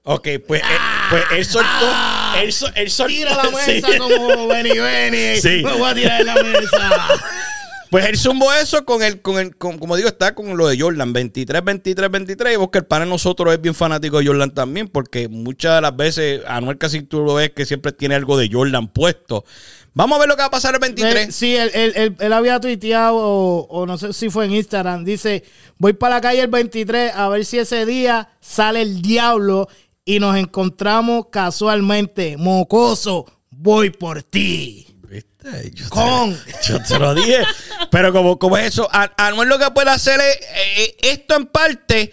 [0.09, 0.67] Ok, pues, eh,
[1.11, 1.95] pues él soltó.
[2.41, 3.13] Él, sol- él soltó.
[3.13, 3.99] Tira la mesa sí.
[3.99, 5.41] como Benny Benny.
[5.41, 5.63] Sí.
[5.65, 7.09] Me voy a tirar la mesa.
[7.91, 10.79] Pues él zumbó eso con el, con el, con- como digo, está con lo de
[10.79, 12.53] Jordan, 23, 23, 23.
[12.55, 15.81] Y vos que el pana nosotros es bien fanático de Jordan también, porque muchas de
[15.83, 19.45] las veces, Anuel casi tú lo ves que siempre tiene algo de Jordan puesto.
[19.95, 21.35] Vamos a ver lo que va a pasar el 23.
[21.35, 25.05] Sí, él, él- él- él había tuiteado, o, o no sé si fue en Instagram,
[25.05, 25.43] dice,
[25.79, 29.69] voy para la calle el 23 a ver si ese día sale el diablo
[30.05, 32.37] y nos encontramos casualmente.
[32.37, 34.86] Mocoso, voy por ti.
[35.09, 35.71] ¿Viste?
[35.73, 36.39] Yo te- Con.
[36.67, 37.43] Yo te lo dije.
[37.91, 40.39] Pero como, como es eso, A- Anuel lo que puede hacer es
[40.79, 42.13] eh, esto en parte.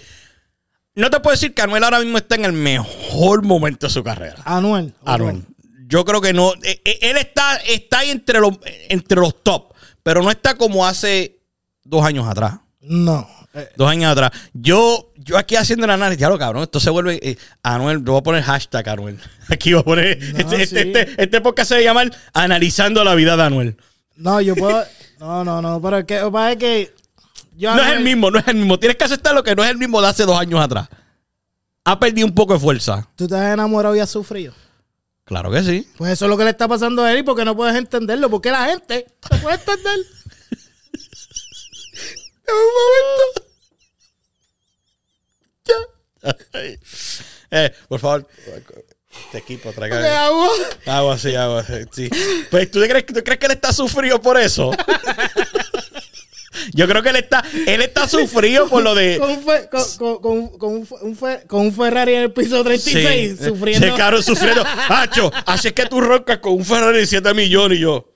[0.95, 4.03] No te puedo decir que Anuel ahora mismo está en el mejor momento de su
[4.03, 4.35] carrera.
[4.45, 4.93] Anuel.
[5.05, 5.43] Anuel.
[5.87, 6.53] Yo creo que no.
[6.63, 8.53] eh, eh, Él está, está ahí entre los,
[8.89, 11.39] entre los top, pero no está como hace
[11.83, 12.59] dos años atrás.
[12.83, 13.27] No.
[13.53, 14.31] Eh, Dos años atrás.
[14.53, 17.19] Yo, yo aquí haciendo el análisis, ya lo cabrón, esto se vuelve.
[17.21, 19.19] eh, Anuel, yo voy a poner hashtag Anuel.
[19.49, 20.07] Aquí voy a poner.
[20.37, 20.77] este, este, sí.
[20.93, 23.77] este, este podcast se va a llamar Analizando la vida de Anuel.
[24.15, 24.83] No, yo puedo...
[25.19, 26.93] No, no, no, pero es que, es que...
[27.55, 28.77] yo No es el mismo, no es el mismo.
[28.79, 30.89] Tienes que aceptar lo que no es el mismo de hace dos años atrás.
[31.85, 33.07] Ha perdido un poco de fuerza.
[33.15, 34.53] ¿Tú te has enamorado y has sufrido?
[35.25, 35.87] Claro que sí.
[35.97, 38.29] Pues eso es lo que le está pasando a él y porque no puedes entenderlo.
[38.29, 39.99] Porque la gente no puede entender.
[42.47, 43.43] En un momento.
[47.55, 48.27] Eh, por favor,
[49.25, 50.49] este equipo, ¿Qué traiga hago?
[50.87, 52.09] agua, sí, agua, sí.
[52.49, 54.71] Pues, ¿tú crees, ¿tú crees que él está sufrido por eso?
[56.73, 59.19] Yo creo que él está, él está sufrido por lo de...
[59.19, 63.37] Con fe- con, con- con- un un fe- con un Ferrari en el piso 36,
[63.39, 63.85] Sí, sufriendo.
[63.87, 64.63] Sí, claro, sufriendo.
[64.89, 68.12] Hacho, así es que tú roncas con un Ferrari de 7 millones y yo.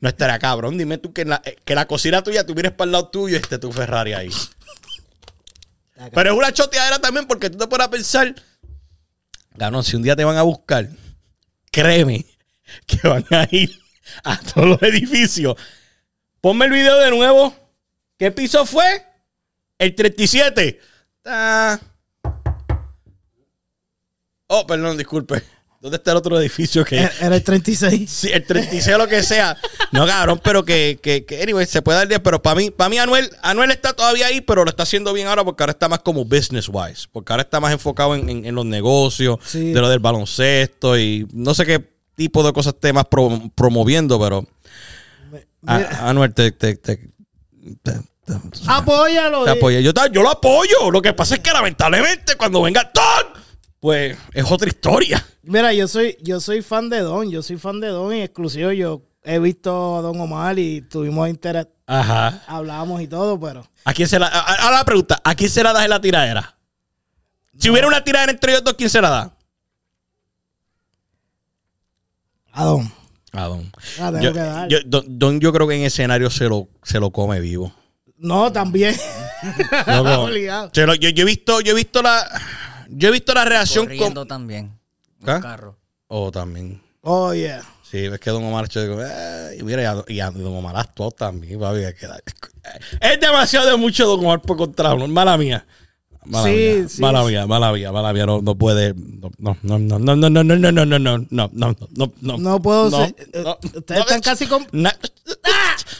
[0.00, 0.78] No estará cabrón.
[0.78, 3.36] Dime tú que en la, que la cocina tuya tú vienes para el lado tuyo
[3.36, 4.30] y esté tu Ferrari ahí.
[6.14, 8.34] Pero es una choteadera también porque tú te pones a pensar.
[9.58, 10.88] Cabrón, si un día te van a buscar,
[11.70, 12.24] créeme
[12.86, 13.78] que van a ir
[14.24, 15.56] a todos los edificios.
[16.40, 17.54] Ponme el video de nuevo.
[18.16, 19.04] ¿Qué piso fue?
[19.78, 20.80] El 37.
[21.26, 21.78] Ah.
[24.46, 25.42] Oh, perdón, disculpe.
[25.80, 28.10] ¿Dónde está el otro edificio que Era el 36.
[28.10, 29.56] Sí, el 36 o lo que sea.
[29.92, 32.20] No, cabrón, pero que, que, que anyway, se puede dar 10.
[32.20, 35.26] Pero para mí, para mí Anuel, Anuel está todavía ahí, pero lo está haciendo bien
[35.26, 37.06] ahora porque ahora está más como business wise.
[37.10, 39.72] Porque ahora está más enfocado en, en- en los negocios, Sí.
[39.72, 41.82] de lo del baloncesto y no sé qué
[42.14, 44.46] tipo de cosas esté más pro- promoviendo, pero
[45.66, 47.08] a- Anuel te, te, te-
[47.82, 48.00] te-
[48.66, 49.44] Apóyalo.
[49.44, 49.80] te apoya.
[49.80, 50.90] Yo, yo lo apoyo.
[50.92, 52.92] Lo que pasa es que lamentablemente cuando venga
[53.80, 55.24] pues es otra historia.
[55.42, 57.30] Mira, yo soy, yo soy fan de Don.
[57.30, 58.72] Yo soy fan de Don y exclusivo.
[58.72, 61.66] Yo he visto a Don Omar y tuvimos interés.
[61.86, 62.42] Ajá.
[62.46, 63.66] Hablábamos y todo, pero.
[63.84, 66.56] ¿A quién se la, ahora la pregunta, ¿a quién se la das en la tiradera?
[67.58, 69.36] Si hubiera una tiradera entre ellos dos, ¿quién se la da?
[72.52, 72.92] A Don.
[73.32, 73.72] A Don.
[73.98, 74.68] La tengo Yo, que dar.
[74.68, 77.72] yo- don, Don yo creo que en escenario se lo, se lo come vivo.
[78.18, 78.94] no, también.
[80.72, 82.22] Se lo- yo, yo he visto, yo he visto la,
[82.90, 84.28] yo he visto la reacción Corriendo con.
[84.28, 84.78] también.
[85.26, 85.36] ¿Ah?
[85.36, 85.76] Un carro.
[86.08, 86.80] Oh, también.
[87.02, 87.62] Oh, yeah.
[87.82, 91.80] Sí, es que Don Omar "Eh", y mira, y a- Don Omar actuó también, papi,
[91.80, 92.20] es que da-
[93.00, 95.66] Es demasiado de mucho Don Omar por contra uno, mala mía.
[96.24, 99.56] Mala Sí, mía, sí, mala mía, mala mía, mala mía, no, no puede, no, no,
[99.62, 102.62] no, no, no, no, no, no, no, no, no, no, no, no, no, no, No
[102.62, 104.96] puedo no, ser- no, ustedes no, están casi con- na-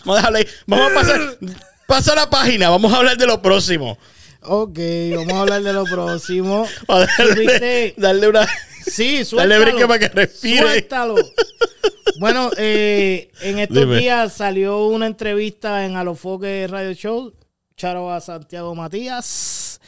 [0.05, 0.47] Vamos a dejarlo ahí.
[0.67, 1.21] Vamos a pasar,
[1.89, 3.97] pasa la página, vamos a hablar de lo próximo.
[4.43, 4.79] Ok,
[5.17, 6.67] vamos a hablar de lo próximo.
[6.87, 8.47] Para darle, darle una,
[8.87, 9.61] Sí, darle suéltalo.
[9.63, 10.61] brinque para que respire.
[10.63, 11.15] Suéltalo.
[12.19, 13.99] Bueno, eh, en estos Dime.
[13.99, 17.33] días salió una entrevista en Alofoque Radio Show,
[17.77, 19.81] Charo a Santiago Matías,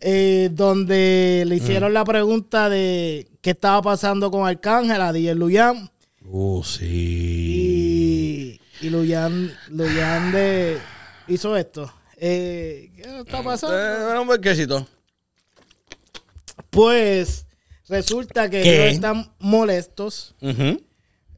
[0.00, 5.90] eh, donde le hicieron la pregunta de qué estaba pasando con Arcángel, a DJ Luyan.
[6.24, 8.60] Uh, sí.
[8.80, 10.78] Y, y Luyan, Luyan de,
[11.28, 11.92] hizo esto.
[12.16, 13.76] Eh, ¿Qué está pasando?
[13.76, 14.86] Eh, un quesito.
[16.70, 17.46] Pues
[17.88, 18.84] resulta que ¿Qué?
[18.84, 20.34] ellos están molestos.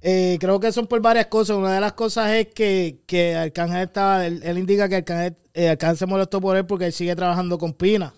[0.01, 1.57] Eh, creo que son por varias cosas.
[1.57, 5.71] Una de las cosas es que, que Arcángel estaba, él, él indica que Arcángel, eh,
[5.71, 8.15] Arcángel se molestó por él porque él sigue trabajando con Pina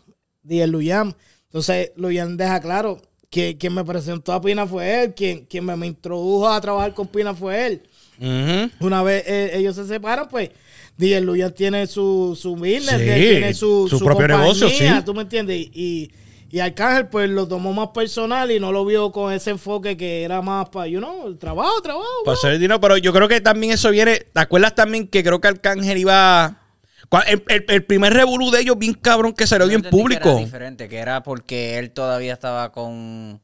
[0.46, 1.16] y el Luyan.
[1.44, 5.76] Entonces, Luyan deja claro que quien me presentó a Pina fue él, quien, quien me,
[5.76, 7.82] me introdujo a trabajar con Pina fue él.
[8.80, 10.50] Una vez eh, ellos se separan, pues
[11.00, 14.84] DJ Luyan tiene su, su business, Sí, tiene su, su propio negocio, sí.
[15.04, 15.56] ¿Tú me entiendes?
[15.72, 16.10] Y,
[16.50, 20.22] y Arcángel, pues lo tomó más personal y no lo vio con ese enfoque que
[20.24, 22.06] era más para, you know, el trabajo, trabajo.
[22.24, 24.18] Para hacer dinero, pero yo creo que también eso viene.
[24.32, 26.56] ¿Te acuerdas también que creo que Arcángel iba.
[27.26, 30.28] El, el- el primer revolú de ellos, bien cabrón, que salió bien que público.
[30.30, 33.40] Era diferente, que era porque él todavía estaba con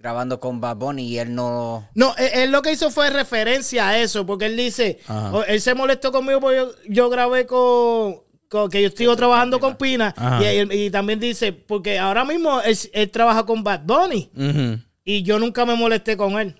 [0.00, 1.86] grabando con Bad Bunny y él no.
[1.94, 5.42] No, él, él lo que hizo fue referencia a eso, porque él dice, Ajá.
[5.46, 8.16] él se molestó conmigo porque yo, yo grabé con,
[8.48, 10.14] con- que yo sigo trabajando con Pina,
[10.72, 14.30] y, también dice, porque ahora mismo él, él trabaja con Bad Bunny,
[15.04, 16.56] y yo nunca me molesté con él.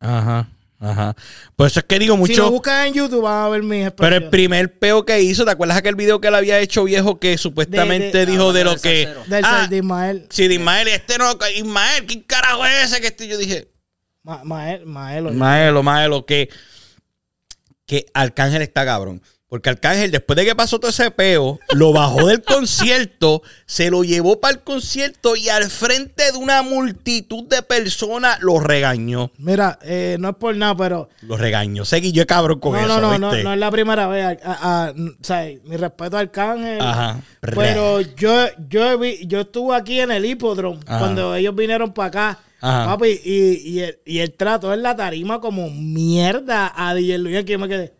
[0.00, 0.48] Ajá,
[0.80, 1.14] ajá.
[1.56, 2.42] Pues eso es que digo Si mucho.
[2.44, 5.50] lo buscan en YouTube van a ver mis pero el primer peo que hizo, ¿te
[5.50, 8.64] acuerdas aquel video que él había hecho viejo que supuestamente De- de- dijo de Ah,
[8.64, 9.08] lo del que.
[9.28, 10.26] Del Ah, de Ismael.
[10.30, 13.26] sí, de Ismael, este no, Ismael, ¿quién carajo es ese que este?
[13.28, 13.70] Yo dije,
[14.22, 15.32] Ma- Mael, Maelo.
[15.32, 16.48] Maelo, Maelo, que,
[17.86, 19.22] que Arcángel está cabrón.
[19.48, 24.04] Porque Arcángel, después de que pasó todo ese peo, lo bajó del concierto, se lo
[24.04, 29.30] llevó para el concierto y al frente de una multitud de personas lo regañó.
[29.38, 31.86] Mira, eh, no es por nada, pero Lo regañó.
[31.86, 33.44] Seguí yo cabrón con no, eso, no, no, no, ¿viste?
[33.44, 34.38] no es la primera vez.
[34.44, 36.80] A- a- a- o sea, mi respeto al Arcángel.
[36.82, 37.20] Ajá.
[37.40, 40.98] Pero yo, yo, vi- yo estuve aquí en el hipódromo Ajá.
[40.98, 42.38] cuando ellos vinieron para acá.
[42.60, 42.84] Ajá.
[42.86, 47.44] Papi, y, y, el, y el trato en la tarima como mierda a DJ Luis,
[47.44, 47.94] que yo me quedé.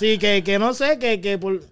[0.00, 1.62] Sí, que, que no sé, que, que por...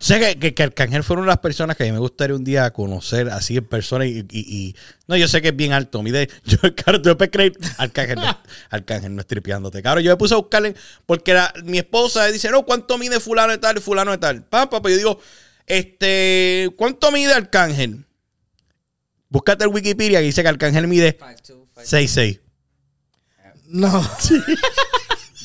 [0.00, 2.72] Sé que, que, que Arcángel fueron las personas que a mí me gustaría un día
[2.72, 6.28] conocer así en persona y, y- y- no, yo sé que es bien alto, mide,
[6.44, 8.36] yo, claro, yo me creí, Arcángel, no,
[8.70, 10.74] Arcángel no es tripeándote, claro, yo me puse a buscarle,
[11.06, 14.42] porque la- mi esposa dice, no, ¿cuánto mide fulano de tal y fulano de tal?
[14.44, 15.20] Papá, pues yo digo,
[15.68, 18.04] este, ¿cuánto mide Arcángel?
[19.28, 21.16] Búscate el Wikipedia que dice que Arcángel mide
[21.76, 22.40] 6'6".
[23.68, 24.02] No.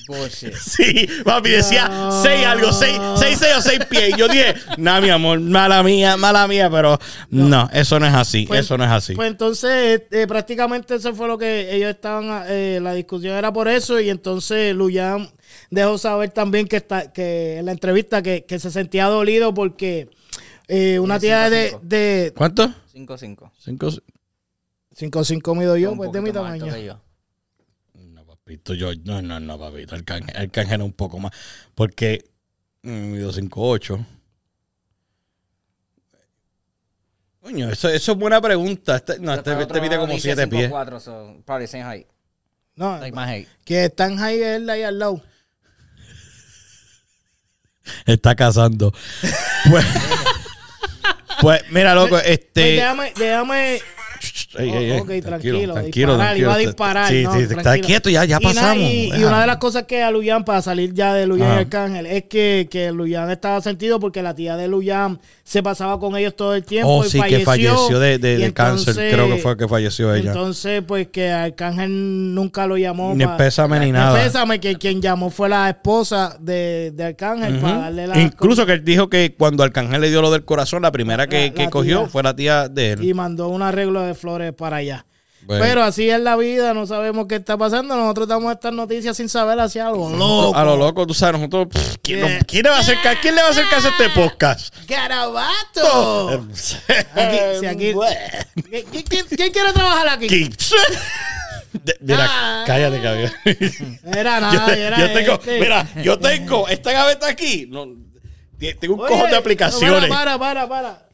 [0.07, 0.53] Bullshit.
[0.61, 2.23] Sí, papi decía No.
[2.23, 4.09] 6 algo, 6, 6, 6 o 6 pies.
[4.15, 6.97] Y yo dije, no, mi amor, mala mía, mala mía, pero
[7.29, 9.13] no, eso no es así, Pues- eso no es así.
[9.15, 13.67] Pues entonces, eh, prácticamente eso fue lo que ellos estaban, eh, la discusión era por
[13.67, 15.29] eso, y entonces Luyan
[15.69, 20.09] dejó saber también que está, que en la entrevista que, que se sentía dolido porque
[20.67, 21.87] eh, una tía de, cinco, cinco.
[21.89, 22.73] de ¿Cuánto?
[22.93, 23.51] 5-5.
[23.59, 23.89] 5.
[24.95, 27.01] 5'5 mido yo, pues de mi poquito más alto tamaño.
[28.47, 28.59] Que yo.
[28.59, 31.31] No, papito, yo, no, no, no, papito, Arcángel, Arcángel un poco más,
[31.75, 32.23] porque
[32.83, 34.05] mm, mido 5'8".
[37.41, 38.97] Coño, eso, eso es buena pregunta.
[38.97, 40.71] Este, no, este, este mide como dice 7 pies.
[40.71, 42.07] 5'4", so probably same height.
[42.75, 43.47] No, Like my height.
[43.63, 45.23] que están ahí él ahí al lado.
[48.05, 48.93] Está cazando.
[49.69, 49.85] Pues,
[51.41, 52.61] pues mira, loco, Pues este...
[52.61, 53.81] déjame, déjame.
[54.57, 56.13] Ey, ey, ey, ok, tranquilo, disparar, tranquilo.
[56.37, 57.87] iba a disparar, Sí, no, sí, está tranquilo.
[57.87, 58.83] quieto, ya, ya Y, pasamos.
[58.83, 61.59] y, una de las cosas que a Luyan, para salir ya de Luyan y.
[61.59, 66.17] Arcángel, es que, que Luyan estaba sentido porque la tía de Luyan se pasaba con
[66.17, 66.89] ellos todo el tiempo.
[66.89, 68.95] Oh, y sí, que falleció de, de- cáncer.
[68.95, 70.31] Creo que fue que falleció ella.
[70.31, 73.13] Entonces, pues que Arcángel nunca lo llamó.
[73.15, 74.21] Ni pésame ni nada.
[74.21, 78.19] pésame, que quien llamó fue la esposa de, de Arcángel para darle la.
[78.19, 81.47] Incluso que él dijo que cuando Arcángel le dio lo del corazón, la primera que,
[81.47, 82.09] La- que la cogió tía.
[82.09, 83.03] fue la tía de él.
[83.03, 85.05] Y mandó un arreglo de flores para allá.
[85.43, 85.63] Bueno.
[85.63, 87.95] Pero así es la vida, no sabemos qué está pasando.
[87.95, 90.09] Nosotros damos estas noticias sin saber hacia algo.
[90.09, 90.53] Loco.
[90.57, 91.67] A lo loco, tú sabes, nosotros.
[91.71, 92.29] pff, ¿quién, Yeah.
[92.39, 93.17] no- quién le va a hacer caso?
[93.21, 94.75] ¿Quién le va a hacer caso a este podcast?
[94.87, 96.29] ¡Garabato!
[97.15, 100.27] Aquí, si aquí- ¿Qui- qui- ¿Quién, quién quiere trabajar aquí?
[101.73, 102.63] De- Mira, Ah.
[102.65, 103.31] cállate, cabrón.
[104.15, 105.59] Era Yo, nada, era yo tengo, este.
[105.59, 107.67] mira, yo tengo esta gaveta aquí.
[107.69, 107.85] No,
[108.79, 110.09] Tengo un Oye, cojón de aplicaciones.
[110.09, 111.07] Para, para, para, para.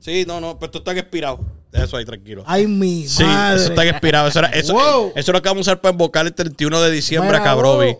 [0.00, 1.40] Sí, no, no, pero esto está expirado.
[1.74, 2.44] Eso ahí tranquilo.
[2.46, 3.56] Ay, mi Sí, madre.
[3.56, 4.28] eso está expirado.
[4.28, 5.08] Eso, era, eso, Wow.
[5.16, 7.44] eso es lo que vamos a usar para invocar el 31 de diciembre Mira, a
[7.44, 7.96] Cabrovi.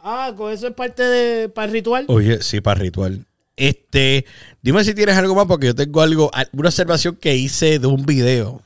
[0.00, 2.04] Ah, con eso es parte de para el ritual.
[2.08, 3.24] Oye, sí, para ritual.
[3.56, 4.24] Este,
[4.60, 8.04] dime si tienes algo más, porque yo tengo algo, una observación que hice de un
[8.04, 8.60] video.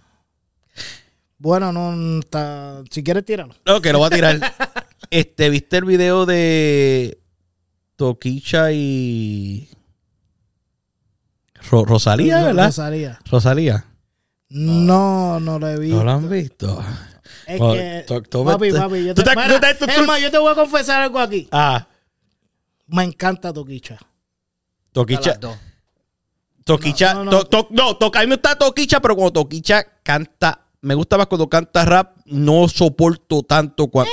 [1.38, 2.82] Bueno, no está.
[2.90, 3.54] Si quieres, tíralo.
[3.66, 4.40] No, que lo voy a tirar.
[5.10, 7.18] este, ¿viste el video de
[7.96, 9.68] Toquicha y
[11.70, 12.66] Ro- Rosalía, verdad?
[12.66, 13.18] Rosalía.
[13.30, 13.84] Rosalía.
[14.48, 15.96] No, no lo he visto.
[15.98, 16.84] ¿No lo han visto?
[17.46, 18.04] Es Bueno, que.
[18.06, 20.20] to- to- papi, papi, yo tú te, te- Mira, tú te- tú- es tú- más,
[20.20, 21.48] yo te voy a confesar algo aquí.
[21.50, 21.86] Ah,
[22.88, 23.98] Me encanta Toquicha.
[24.92, 25.38] Toquicha.
[26.64, 27.44] Toquicha, No, no, to- no.
[27.44, 31.26] to- no, to- a mí me gusta Toquicha, pero cuando Toquicha canta, me gusta más
[31.26, 34.10] cuando canta rap, no soporto tanto cuando...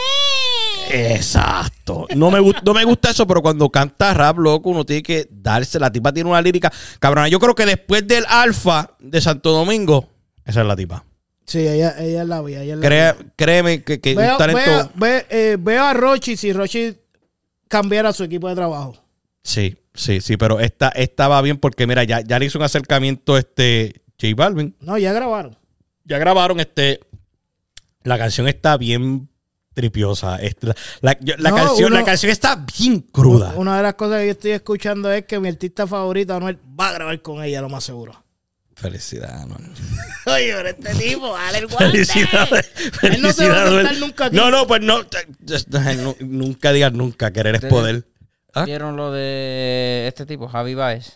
[0.91, 2.07] Exacto.
[2.15, 5.79] No me, no me gusta eso, pero cuando canta rap, loco, uno tiene que darse.
[5.79, 6.71] La tipa tiene una lírica.
[6.99, 10.09] Cabrona, yo creo que después del Alfa de Santo Domingo,
[10.45, 11.05] esa es la tipa.
[11.45, 12.63] Sí, ella, ella es la vía.
[12.63, 13.31] Ella es la Crea- vía.
[13.35, 14.61] créeme que, que Veo, un talento.
[14.65, 16.97] veo- ve- eh, veo a Rochi si Rochi
[17.67, 18.95] cambiara su equipo de trabajo.
[19.43, 22.63] Sí, sí, sí, pero esta, esta va bien porque, mira, ya, ya le hizo un
[22.63, 24.75] acercamiento este J Balvin.
[24.79, 25.57] No, ya grabaron.
[26.05, 27.01] ya grabaron este.
[28.03, 29.29] La canción está bien
[29.73, 30.37] tripiosa.
[30.41, 33.53] Este, la, la- yo- la No, canción, uno- la canción está bien cruda.
[33.57, 36.89] Una de las cosas que yo estoy escuchando es que mi artista favorito, Anuel, va
[36.89, 38.22] a grabar con ella, lo más seguro.
[38.83, 39.63] Felicidad, Anuel.
[40.25, 41.85] Oye, pero este tipo, dale el guante.
[41.91, 42.71] Felicidades.
[43.01, 44.35] Él no se va a sentar nunca aquí.
[44.35, 44.99] No, no, pues no.
[46.19, 47.31] Nunca digas nunca.
[47.31, 48.05] Querer es poder.
[48.53, 48.65] ¿Ah?
[48.65, 51.13] ¿Vieron lo de este tipo, Javi Baez?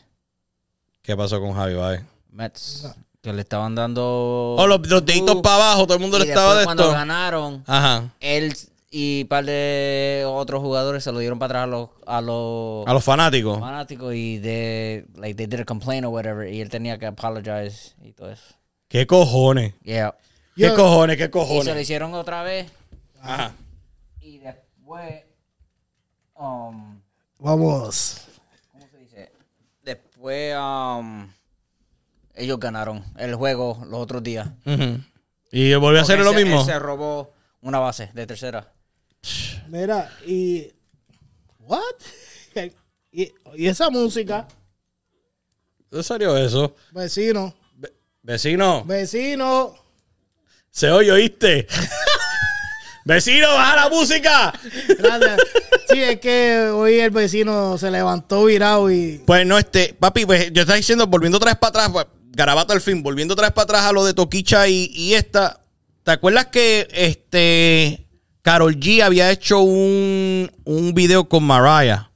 [1.03, 2.01] ¿Qué pasó con Javi Baez?
[2.31, 2.87] Mets.
[3.21, 4.55] Que le estaban dando.
[4.57, 5.85] Oh, los, los deditos Uh, para abajo.
[5.85, 6.93] Todo el mundo y le estaba después de cuando esto.
[6.93, 8.09] ganaron, Ajá.
[8.19, 8.55] él
[8.89, 12.87] y un par de otros jugadores se lo dieron para atrás a los, a los
[12.87, 13.59] A los fanáticos.
[13.59, 17.93] fanáticos y de like they did a complaint or whatever y él tenía que apologize
[18.01, 18.55] y todo eso.
[18.87, 19.73] ¿Qué cojones?
[19.83, 20.15] Yeah.
[20.55, 21.17] ¿Qué Yo- cojones?
[21.17, 21.81] ¿Qué Y se lo cojones?
[21.81, 22.71] hicieron otra vez
[23.21, 23.51] Ajá.
[24.21, 25.23] y después
[26.35, 26.99] um,
[27.39, 28.21] Vamos.
[28.71, 29.31] ¿cómo se dice?
[29.83, 31.27] Después um,
[32.35, 34.47] ellos ganaron el juego los otros días.
[34.65, 34.99] Ujú.
[35.51, 36.59] Y volvió a hacer lo se- mismo.
[36.61, 38.71] él se robó una base de tercera.
[39.67, 40.71] Mira, y.
[41.59, 41.81] ¿What?
[43.09, 44.47] Y, y esa música,
[45.91, 46.75] ¿En serio eso?
[46.91, 47.55] vecino,
[48.21, 48.83] Vecino.
[48.85, 49.73] vecino.
[50.69, 51.65] Se oye, ¿oíste?
[53.05, 54.53] Vecino, baja la música.
[54.99, 55.39] Gracias.
[55.89, 59.23] Sí, es que hoy el vecino se levantó virado y.
[59.25, 62.73] Pues no, este, papi, pues yo estaba diciendo, volviendo otra vez para atrás, pues, garabato
[62.73, 65.61] al fin, volviendo otra vez para atrás a lo de Toquicha y, y esta.
[66.03, 68.06] ¿Te acuerdas que este
[68.47, 72.09] Carol G había hecho un, un video con Mariah?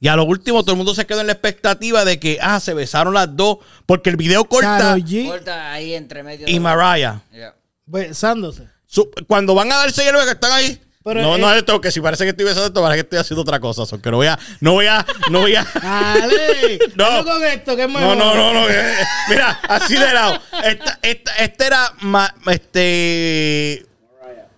[0.00, 2.58] Y a lo último todo el mundo se quedó en la expectativa de que, ah,
[2.58, 6.46] se besaron las dos, porque el video corta Karol G Corta ahí entre medio.
[6.48, 7.20] y de- Mariah.
[7.32, 7.54] Yeah.
[7.84, 8.66] besándose.
[8.86, 10.80] Su- cuando van a darse hielo que están ahí.
[11.04, 13.02] Pero, no, eh, no es esto, que si parece que estoy besando esto, parece que
[13.02, 13.84] estoy haciendo otra cosa.
[13.84, 15.66] so que no voy a, no voy a, no voy a.
[15.82, 16.78] Dale.
[16.96, 17.22] No.
[17.26, 18.16] Con esto, que es No, mejor.
[18.16, 18.68] no, no, no.
[18.70, 18.94] eh,
[19.28, 20.40] Mira, así de lado.
[20.64, 23.84] Esta, esta, este era ma- este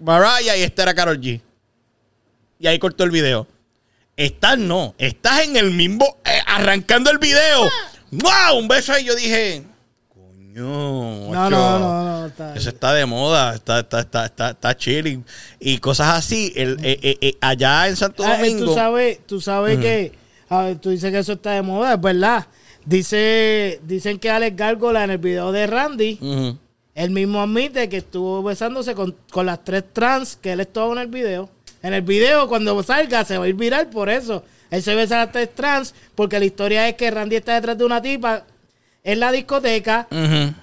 [0.06, 1.40] Mariah y este era Carol G.
[2.60, 3.46] Y ahí cortó el video.
[4.16, 7.68] Estás no, estás en el mismo, eh, arrancando el video.
[8.12, 8.58] ¡Wow!
[8.60, 9.04] Un beso ahí.
[9.04, 9.64] Yo dije,
[10.08, 10.62] coño.
[10.62, 11.50] No, ocho.
[11.50, 12.26] no, no, no.
[12.26, 15.24] Está Eso está de moda, está, está, está, está, está chilling.
[15.60, 16.52] Y cosas así.
[16.56, 18.64] El, eh, eh, eh, allá en Santo Ah, eh, Domingo.
[18.66, 20.12] tú sabes, tú sabes que,
[20.48, 22.46] a ver, tú dices que eso está de moda, es verdad.
[22.86, 26.58] Dice, dicen que Alex Gárgola en el video de Randy, Ujú.
[26.96, 30.98] Él mismo admite que estuvo besándose con, con las tres trans que él estuvo en
[30.98, 31.48] el video.
[31.82, 34.42] En el video, cuando salga, se va a ir viral por eso.
[34.70, 37.78] Él se besa a las tres trans porque la historia es que Randy está detrás
[37.78, 38.42] de una tipa
[39.04, 40.09] en la discoteca.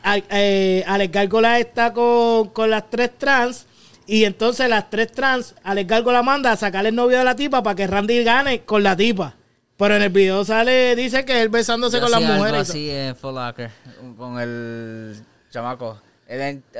[0.03, 3.65] Al- eh, Alex Gárgola está con, con las tres trans.
[4.05, 7.63] Y entonces las tres trans, Alex Gárgola manda a sacarle el novio de la tipa
[7.63, 9.33] para que Randy gane con la tipa.
[9.77, 12.69] Pero en el video sale, dice que él besándose Yo con las mujeres.
[12.69, 13.69] así en Full Locker
[14.17, 15.15] con el
[15.51, 16.01] chamaco.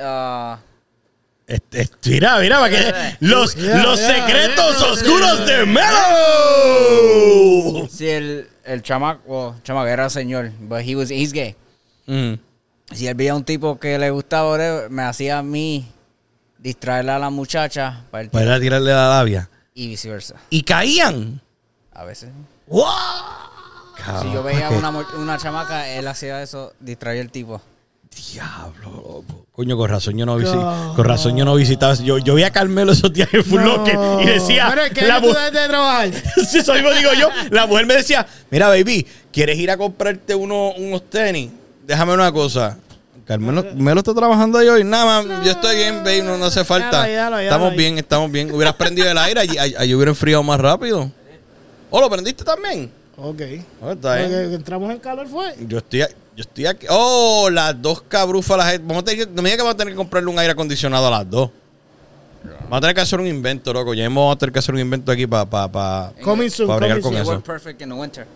[0.00, 0.58] Ah,
[1.46, 5.84] Este, este, mira, mira, para que los, los secretos oscuros de Melo.
[7.90, 11.54] si el, el chamaco, well, chamaco era señor, but he was, he's gay.
[12.06, 12.34] Mm.
[12.92, 15.90] Si él veía a un tipo que le gustaba, me hacía a mí
[16.58, 19.48] distraerle a la muchacha para el tipo, Para tirarle la labia.
[19.74, 20.36] y viceversa.
[20.50, 21.40] Y caían.
[21.92, 22.30] A veces.
[22.66, 22.84] ¡Wow!
[24.22, 27.60] Si yo veía una, una chamaca, él hacía eso, distraía al tipo.
[28.32, 29.46] Diablo, loco.
[29.52, 31.94] Coño, con razón yo no, visi- con razón yo no visitaba.
[31.94, 33.76] Yo, yo vi a Carmelo esos días en Full No.
[33.76, 34.66] Locker y decía.
[34.70, 36.08] Pero es que la tú mu- debes de trabajar.
[36.36, 37.28] Eso mismo digo yo.
[37.50, 41.50] La mujer me decía, mira, baby, ¿quieres ir a comprarte uno, unos tenis?
[41.86, 42.78] Déjame una cosa.
[43.26, 44.82] Carmelo, Melo está trabajando ahí hoy.
[44.84, 47.08] Nada más, yo estoy bien, baby, no, no hace falta.
[47.40, 48.50] Estamos bien, estamos bien.
[48.52, 51.10] Hubieras prendido el aire, allí, allí- hubiera enfriado más rápido.
[51.90, 52.90] ¿Oh, lo prendiste también?
[53.16, 53.40] Ok.
[53.80, 54.52] Oh, está bien.
[54.52, 55.54] Entramos en calor fue.
[55.68, 56.04] Yo estoy,
[56.36, 56.86] yo estoy aquí.
[56.90, 58.78] Oh, las dos cabrúfalas.
[58.80, 60.52] Vamos a tener que, no me digas que vamos a tener que comprarle un aire
[60.52, 61.50] acondicionado a las dos.
[62.64, 63.94] Vamos a tener que hacer un invento, loco.
[63.94, 66.78] Ya vamos a tener que hacer un invento aquí para pa, pa, Coming soon, pa
[66.78, 67.26] coming con soon.
[67.26, 68.26] Work perfect in the winter.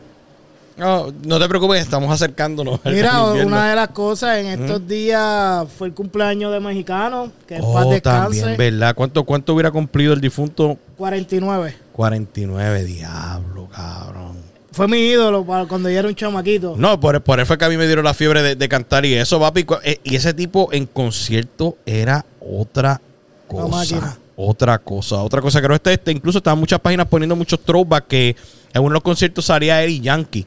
[0.79, 2.79] No, no te preocupes, estamos acercándonos.
[2.85, 7.63] Mira, una de las cosas en estos días fue el cumpleaños de mexicano, que en
[7.63, 8.41] paz Oh, descanse.
[8.43, 8.95] también, ¿verdad?
[8.95, 10.79] ¿Cuánto, ¿Cuánto hubiera cumplido el difunto?
[10.97, 11.75] 49.
[11.93, 14.37] 49, diablo, cabrón.
[14.79, 16.75] Fue mi ídolo para cuando yo era un chamaquito.
[16.79, 19.05] No, por, por eso fue que a mí me dieron la fiebre de, de cantar
[19.05, 19.67] y eso, papi.
[19.83, 23.01] eh, Y ese tipo en concierto era otra
[23.49, 24.17] cosa.
[24.37, 26.13] Otra cosa, otra cosa que no este, este.
[26.13, 28.37] Incluso estaban muchas páginas poniendo muchos throwbacks que
[28.73, 30.47] en unos conciertos salía él y Yankee.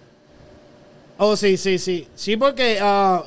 [1.17, 2.07] Oh, sí, sí, sí.
[2.15, 2.79] Sí, porque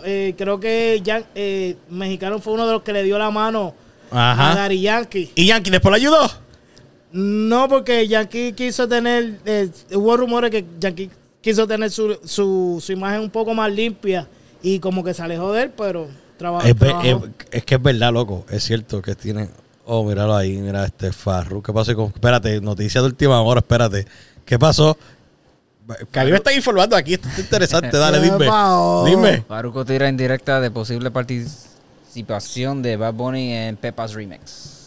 [0.07, 3.74] eh, creo que Yan- eh, Mexicano fue uno de los que le dio la mano
[4.11, 4.55] a.
[4.57, 5.32] Daddy Yankee.
[5.34, 6.30] ¿Y Yankee después le ayudó?
[7.16, 11.08] No, porque Yankee quiso tener, eh, hubo rumores que Yankee
[11.40, 14.26] quiso tener su, su, su imagen un poco más limpia
[14.62, 16.66] y como que se alejó de él, pero Es, trabajó.
[16.66, 17.16] es-
[17.52, 18.44] es que es verdad, loco.
[18.50, 19.48] Es cierto que tiene.
[19.86, 21.62] Oh, míralo ahí, mira este Farru.
[21.62, 21.94] ¿Qué pasó?
[21.94, 24.06] con- Espérate, noticia de última hora, espérate.
[24.44, 24.96] ¿Qué pasó?
[25.86, 27.96] Me están informando aquí, esto está interesante.
[27.96, 28.46] Dale, ¿Qué dime.
[29.30, 29.42] Dime.
[29.46, 34.84] Faruco tira en directa de posible participación de Bad Bunny en Pepa's Remix.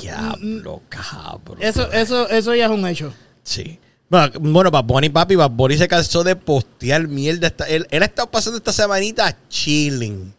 [0.00, 1.58] Diablo, cabrón.
[1.60, 3.12] Eso, eso, eso ya es un hecho.
[3.42, 3.78] Sí.
[4.08, 7.52] Bueno, Bad Bunny, papi, Bad Bunny se cansó de postear mierda.
[7.68, 10.32] Él, él ha estado pasando esta semanita chilling.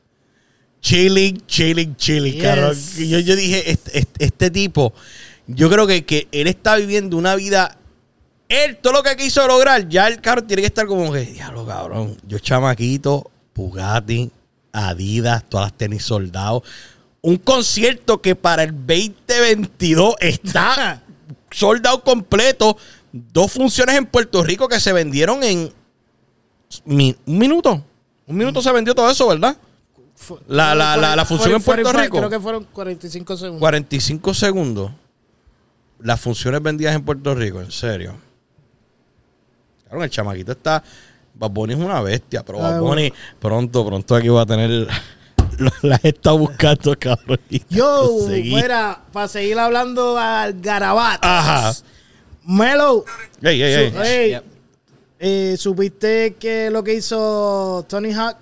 [0.82, 2.44] Chilling, chilling, chilling, Yes.
[2.44, 2.76] cabrón.
[2.98, 4.94] Yo, yo dije, este, este- este tipo,
[5.48, 7.78] yo creo que, que él está viviendo una vida.
[8.48, 11.66] Él, todo lo que quiso lograr, ya el carro tiene que estar como que, diablo,
[11.66, 12.16] cabrón.
[12.28, 14.30] Yo, chamaquito, Bugatti,
[14.72, 16.62] Adidas, todas las tenis soldados.
[17.26, 21.02] Un concierto que para el 2022 está
[21.52, 22.78] soldado completo.
[23.12, 25.72] Dos funciones en Puerto Rico que se vendieron en
[26.84, 27.84] mi- un minuto.
[28.28, 29.58] Un minuto se vendió todo eso, ¿verdad?
[30.48, 32.18] La- la- la- la función en Puerto Rico.
[32.18, 33.60] Creo que fueron 45 segundos.
[33.60, 34.92] 45 segundos.
[36.00, 38.16] Las funciones vendidas en Puerto Rico, en serio.
[39.88, 40.84] Claro, el chamaquito está.
[41.34, 44.88] Bad Bunny es una bestia, pero Ah, Bad Bunny pronto, pronto aquí va a tener.
[45.82, 47.40] Las está buscando, cabrón.
[47.70, 51.28] Yo, mira, para seguir hablando al garabato.
[51.28, 51.74] Ajá.
[52.46, 53.06] Melo,
[53.42, 53.92] Ey, ey, ey.
[53.92, 54.44] su- ey, Yep.
[55.20, 58.38] eh, ¿supiste que lo que hizo Tony Hawk?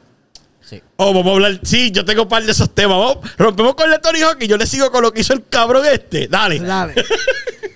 [0.61, 0.81] Sí.
[0.97, 1.59] Oh, vamos a hablar.
[1.63, 2.97] Sí, yo tengo un par de esos temas.
[2.97, 5.43] Vamos, rompemos con el Tony Hawk y yo le sigo con lo que hizo el
[5.45, 6.27] cabrón este.
[6.27, 6.59] Dale.
[6.59, 6.95] Dale.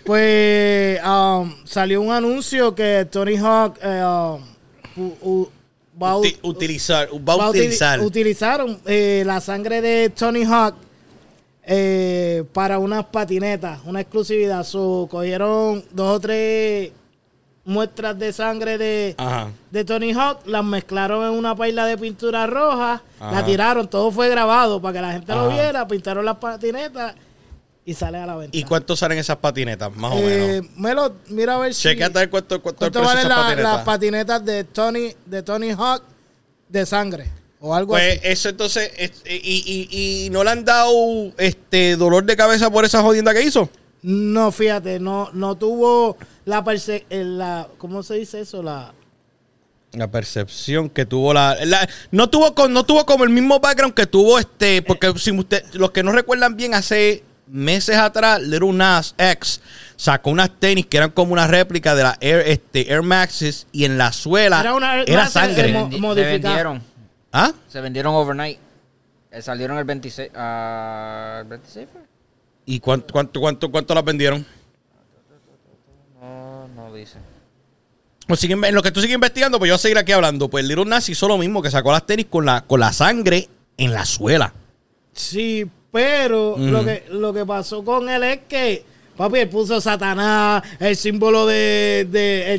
[0.06, 4.04] pues um, salió un anuncio que Tony Hawk eh,
[4.96, 5.46] um,
[6.02, 8.00] va a, utilizar, va a utilizar.
[8.02, 10.76] utilizaron eh, la sangre de Tony Hawk
[11.64, 14.64] eh, para unas patinetas, una exclusividad.
[14.64, 16.92] So, cogieron dos o tres
[17.66, 19.52] muestras de sangre de, Ajá.
[19.72, 23.32] de Tony Hawk, las mezclaron en una paila de pintura roja, Ajá.
[23.32, 27.16] la tiraron, todo fue grabado para que la gente lo viera, pintaron las patinetas
[27.88, 28.58] y sale a la venta.
[28.58, 29.96] ¿Y cuánto salen esas patinetas?
[29.96, 30.78] Más o Eh, menos.
[30.78, 33.74] Melo, mira a ver si ver cuánto, cuánto, cuánto valen la- patinetas.
[33.76, 36.04] las patinetas de Tony de Tony Hawk
[36.68, 37.32] de sangre
[37.62, 38.28] o algo Pues así.
[38.28, 40.92] eso entonces, es- y, y, y no le han dado
[41.38, 43.70] este dolor de cabeza por esa jodienda que hizo.
[44.02, 48.62] No, fíjate, no no tuvo la perse eh, la ¿cómo se dice eso?
[48.62, 48.94] La
[49.94, 53.94] La percepción que tuvo la, la- no tuvo con, no tuvo como el mismo background
[53.96, 58.74] que tuvo este, porque si usted, los que no recuerdan bien, hace meses atrás, Little
[58.74, 59.62] Nas X
[59.96, 63.86] sacó unas tenis que eran como una réplica de la Air, este, Air Maxes y
[63.86, 65.72] en la suela Era una sangre.
[65.74, 66.34] mo- Vendi- se modificada.
[66.34, 66.84] vendieron.
[67.32, 67.52] ¿Ah?
[67.68, 68.60] Se vendieron overnight.
[69.32, 70.32] Eh, salieron el 26.
[70.36, 72.02] ah, ¿El 26 fue?
[72.66, 74.46] ¿Y cuánto, cuánto, cuánto, cuánto las vendieron?
[76.20, 77.18] No, no dice.
[78.28, 80.50] Pues en lo que tú sigues investigando, pues yo voy a seguir aquí hablando.
[80.50, 83.48] Pues Little Nas hizo lo mismo, que sacó las tenis con la, con la sangre
[83.78, 84.54] en la suela.
[85.14, 85.66] Sí,
[85.98, 88.86] pero lo que lo que pasó con él es que
[89.16, 92.54] papi él puso Satanás, el símbolo de, de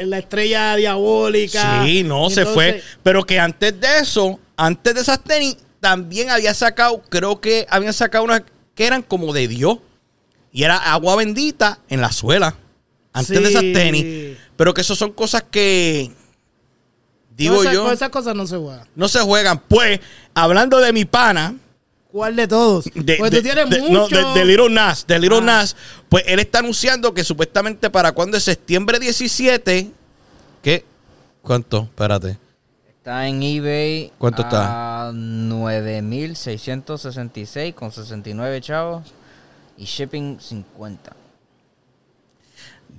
[0.00, 1.84] el- la estrella diabólica.
[1.84, 2.82] Sí, no, se fue.
[3.02, 7.92] Pero que antes de eso, antes de esas tenis, también había sacado, creo que habían
[7.92, 8.42] sacado unas
[8.74, 9.78] que eran como de Dios.
[10.50, 12.54] Y era agua bendita en la suela.
[13.12, 14.38] Antes de esas tenis.
[14.56, 16.10] Pero que eso son cosas que.
[17.36, 18.86] Digo esas- yo, esas cosas no se juega.
[18.96, 19.60] no se juegan.
[19.68, 20.00] Pues,
[20.34, 21.54] hablando de mi pana,
[22.10, 22.86] ¿Cuál de todos?
[22.94, 24.08] de, pues de- tú tienes de- mucho.
[24.20, 25.42] no, de- de Little Nas, de Little Ah.
[25.42, 25.76] Nas,
[26.08, 29.90] pues él está anunciando que supuestamente para cuando es septiembre 17,
[30.62, 30.84] ¿qué?
[31.42, 31.82] ¿Cuánto?
[31.82, 32.38] Espérate.
[32.88, 34.10] Está en eBay.
[34.18, 35.08] ¿Cuánto está?
[35.08, 39.04] A 9.666 con 69 chavos.
[39.76, 41.12] Y shipping 50.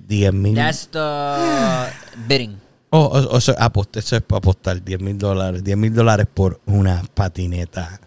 [0.08, 0.54] 10 mil.
[0.54, 1.90] That's the
[2.28, 2.58] bidding.
[2.92, 5.62] Oh, o, o sea, apost- eso es para apostar 10 mil dólares.
[5.62, 8.00] 10 mil dólares por una patineta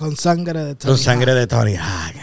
[0.00, 2.14] Con sangre de con sangre de Tony Hawk.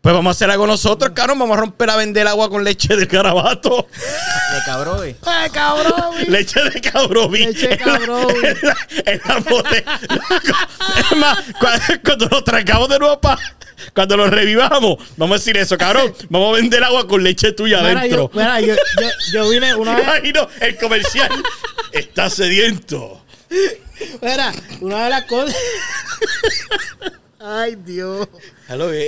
[0.00, 1.38] Pues vamos a hacer algo nosotros, cabrón.
[1.38, 3.86] Vamos a romper a vender agua con leche de carabato.
[3.92, 5.06] De cabrón.
[5.08, 5.16] ¡Eh,
[5.52, 6.16] cabrón!
[6.28, 7.46] leche de cabroví.
[7.46, 8.34] Leche de En la- cabroví.
[8.46, 8.76] En la,
[9.12, 9.84] en la bote-
[11.12, 13.38] Es más, cuando, cuando lo traigamos de nuevo pa-
[13.94, 16.12] Cuando lo revivamos, vamos a decir eso, cabrón.
[16.28, 18.30] Vamos a vender agua con leche tuya Mira, adentro.
[18.34, 20.06] yo, mira, yo, yo, yo vine una vez.
[20.08, 21.30] Ay, no, el comercial
[21.92, 23.23] está sediento.
[24.22, 25.56] Mira, una de las cosas.
[27.38, 28.28] Ay, Dios.
[28.68, 29.06] Hello, eh.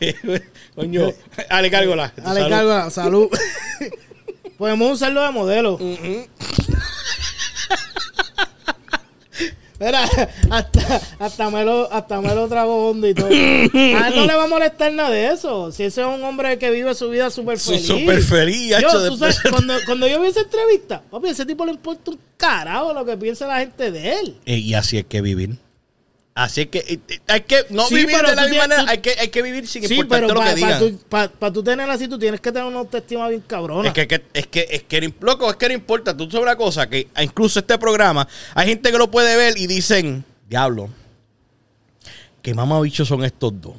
[0.74, 1.12] Coño,
[1.48, 2.12] Ale, cárgola.
[2.16, 2.50] Dale, Salud.
[2.50, 3.28] cargo, salud.
[4.58, 5.78] Podemos usarlo de modelo.
[9.80, 10.04] Mira,
[10.50, 13.28] hasta, hasta, me lo, hasta me lo trago hondo y todo.
[13.28, 15.72] A él no le va a molestar nada de eso.
[15.72, 17.86] Si ese es un hombre que vive su vida súper feliz.
[17.86, 21.64] súper feliz, Yo, tú sabes, cuando, cuando yo vi esa entrevista, papi, a ese tipo
[21.64, 24.36] le importa un carajo lo que piensa la gente de él.
[24.44, 25.56] Eh, Y así hay que vivir.
[26.32, 29.42] Así que hay que no Sí, vivir de la misma manera, hay que, hay que
[29.42, 30.78] vivir sin Sí, importar lo que para digan.
[30.78, 33.88] tú, pa- pa tú tener así, tú tienes que tener una autoestima bien cabrona.
[33.88, 36.16] Es que, que- es que, es que, loco, es que no importa.
[36.16, 39.66] Tú sabes una cosa, que incluso este programa, hay gente que lo puede ver y
[39.66, 40.88] dicen, diablo,
[42.42, 43.74] qué mamabichos son estos dos.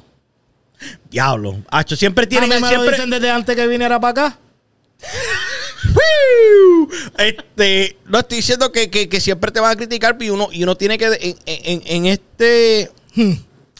[1.10, 1.62] Diablo.
[1.70, 4.38] Hacho, siempre a tienen, mí me lo siempre, dicen desde antes que viniera para acá.
[7.18, 10.62] Este, no estoy diciendo que, que- que siempre te van a criticar, pero uno, y
[10.62, 12.90] uno tiene que, en, en- en este,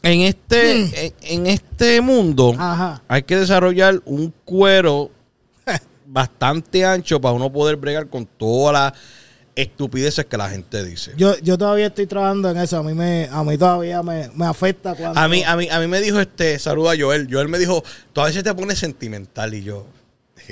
[0.02, 3.02] en este, en, en este mundo, Ajá.
[3.08, 5.10] hay que desarrollar un cuero
[6.06, 9.00] bastante ancho para uno poder bregar con todas las
[9.54, 11.12] estupideces que la gente dice.
[11.16, 12.76] Yo, yo todavía estoy trabajando en eso.
[12.78, 15.18] A mí me, a mí todavía me, me afecta cuando.
[15.18, 17.28] A mí, a mí, a mí me dijo este, saluda a Joel.
[17.30, 17.82] Joel me dijo,
[18.12, 19.86] tú a veces te pones sentimental y yo.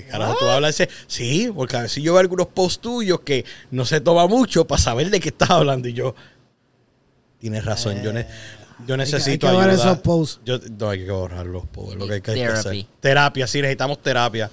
[0.04, 0.82] ¿Qué carajo tú hablas?
[1.06, 4.80] Sí, porque a veces yo veo algunos posts tuyos que no se toma mucho para
[4.80, 5.88] saber de qué estás hablando.
[5.88, 6.14] Y yo,
[7.38, 8.26] tienes razón, yo, ne-
[8.86, 9.84] yo necesito hay que ver ayuda.
[9.84, 10.40] esos posts.
[10.44, 12.68] Yo, no, hay que borrar los posts, lo que hay que, hay que Therapy.
[12.80, 12.86] hacer.
[13.00, 14.50] Terapia, sí, necesitamos terapia.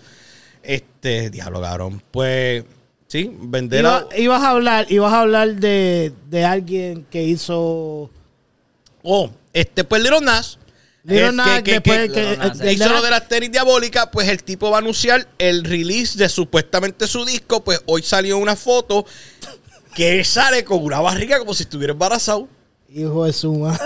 [0.63, 2.01] Este, diablo, cabrón.
[2.11, 2.63] Pues,
[3.07, 8.09] sí, vender a- ibas a hablar, ibas a hablar de, de alguien que hizo.
[9.03, 10.59] Oh, este, pues Little Nas.
[11.07, 12.37] Lil eh, Nas, después que-
[12.73, 16.17] hizo lo la- de las tenis diabólicas, pues el tipo va a anunciar el release
[16.17, 17.63] de supuestamente su disco.
[17.63, 19.05] Pues hoy salió una foto
[19.95, 22.47] que él sale con una barriga como si estuviera embarazado.
[22.93, 23.79] Hijo de su madre.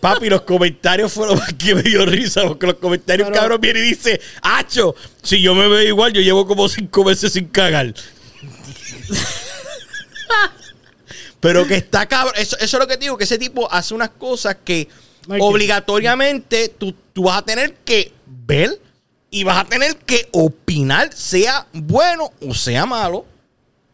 [0.00, 3.80] Papi, los comentarios fueron más que me dio risa, porque los comentarios Pero- cabrón viene
[3.80, 7.92] y dice, Acho, si yo me veo igual, yo llevo como cinco meses sin cagar.
[11.40, 14.10] Pero que está cabrón, eso, eso es lo que digo, que ese tipo hace unas
[14.10, 14.88] cosas que
[15.28, 18.80] Obligatoriamente tú, tú vas a tener que ver
[19.30, 23.24] y vas a tener que opinar, sea bueno o sea malo.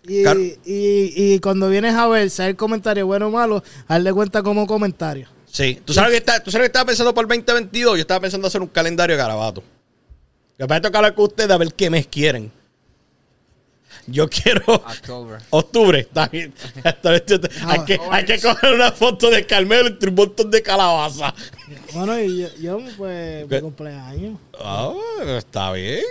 [0.07, 0.41] Y, Claro.
[0.41, 4.67] y, y cuando vienes a ver, sea el comentario bueno o malo, hazle cuenta como
[4.67, 5.29] comentario.
[5.51, 8.21] Sí, tú sabes que está, tú sabes que estaba pensando por el 2022, yo estaba
[8.21, 9.63] pensando hacer un calendario de garabato.
[10.59, 12.51] Me va a tocar con ustedes a ver qué mes quieren.
[14.11, 15.41] Yo quiero October.
[15.51, 15.99] octubre.
[16.01, 16.53] Está bien.
[16.85, 16.93] Hay,
[17.63, 21.35] Ah, que, hay que coger una foto de Carmelo entre un montón de calabaza.
[21.93, 23.61] Bueno, y yo, yo, pues, mi ¿Qué?
[23.61, 24.39] cumpleaños.
[24.59, 24.95] Ah,
[25.37, 26.03] está bien.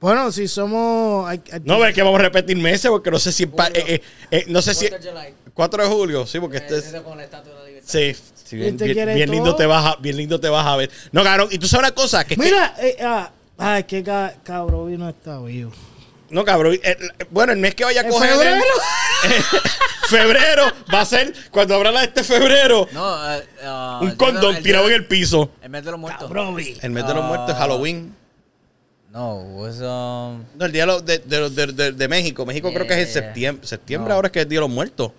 [0.00, 1.28] Bueno, si somos.
[1.28, 3.46] hay- hay- No, pero es que vamos a repetir meses porque no sé si.
[3.46, 4.86] pa- eh, eh, eh, no sé si.
[5.54, 6.94] 4 de julio, sí, porque este es.
[7.84, 8.14] Sí,
[8.44, 10.66] sí, bien, ¿Y te bien- quiere bien lindo te vas a, bien lindo te vas
[10.66, 10.90] a ver.
[11.12, 13.84] No, cabrón, y tú sabes una cosa, que es que- Mira, eh, ah, ah, es
[13.84, 15.70] que ca- cabrón vino está vivo.
[16.30, 16.74] No, cabrón.
[16.74, 18.30] eh, eh, bueno, el mes que vaya a ¿En coger.
[18.30, 18.64] febrero?
[20.08, 24.54] febrero va a ser, cuando abra la de este febrero, No, eh, ah, un condón
[24.56, 25.50] de- tirado en el piso.
[25.62, 26.30] El mes de los muertos.
[26.82, 27.26] El mes de los Ah.
[27.26, 28.14] muertos es Halloween.
[29.10, 30.44] No, was um.
[30.56, 31.18] No, el día de, los- de,
[31.72, 32.44] de- de- México.
[32.44, 33.66] México creo que es en septiembre.
[33.66, 34.14] Septiembre No.
[34.16, 35.12] ahora es que es el Día de los Muertos.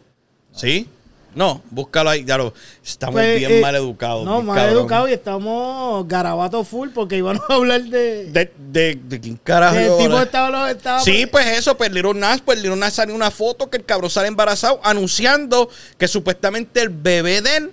[0.53, 0.89] ¿Sí?
[1.35, 2.23] No, búscalo ahí.
[2.23, 4.25] Lo, estamos Pues, bien eh, mal educados.
[4.25, 4.73] No, mal cabrón.
[4.79, 8.25] educado y estamos garabato full porque íbamos a hablar de.
[8.31, 9.75] De, de, de quién carajo.
[9.75, 10.49] que el tipo estaba.
[10.49, 13.77] lo- estaba Sí, pues eso, pues Little Nas, pues Little Nas salió una foto que
[13.77, 17.71] el cabrón sale embarazado anunciando que supuestamente el bebé de él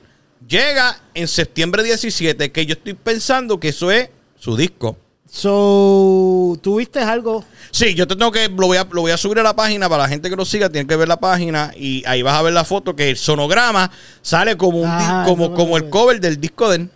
[0.48, 4.96] llega en septiembre 17, que yo estoy pensando que eso es su disco.
[5.34, 7.42] So, ¿tuviste algo?
[7.70, 9.88] Sí, yo te tengo que, lo voy, a, lo voy a subir a la página
[9.88, 12.42] para la gente que nos siga, tienen que ver la página y ahí vas a
[12.42, 16.20] ver la foto que el sonograma sale como un Ah, como, como el lo- cover
[16.20, 16.90] del disco de él.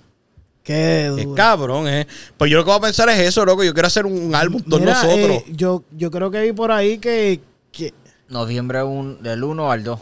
[0.62, 1.34] Qué Es duro.
[1.34, 2.06] cabrón, eh.
[2.36, 3.64] Pues yo lo que voy a pensar es eso, loco.
[3.64, 5.16] Yo quiero hacer un álbum Mira, nosotros.
[5.30, 7.40] eh, yo, yo creo que vi por ahí que,
[7.72, 7.94] que
[8.28, 10.00] Noviembre un, del 1 al 2.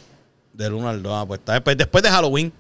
[0.55, 2.53] Del 1 al 2, ah, pues está después, después de Halloween.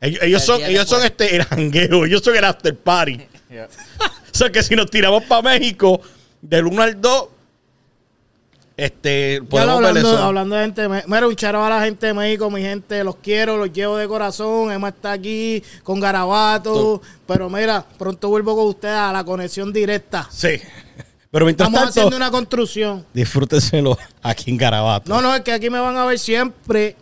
[0.00, 3.18] Ellos, ellos El son, ellos son este, el jangueo, ellos son el after party.
[4.36, 6.00] sea que si nos tiramos para México,
[6.40, 7.28] del 1 al 2,
[8.76, 10.22] este, podemos ver hablando, eso.
[10.22, 13.56] hablando de gente, mira, un charo a la gente de México, mi gente, los quiero,
[13.56, 14.70] los llevo de corazón.
[14.70, 17.00] Emma está aquí con Garabato.
[17.26, 20.28] Pero mira, pronto vuelvo con ustedes a la conexión directa.
[20.30, 20.60] Sí.
[21.30, 23.06] Pero mientras Estamos tanto, haciendo una construcción.
[23.14, 25.08] disfrútenselo aquí en Garabato.
[25.08, 26.96] No, no, es que aquí me van a ver siempre.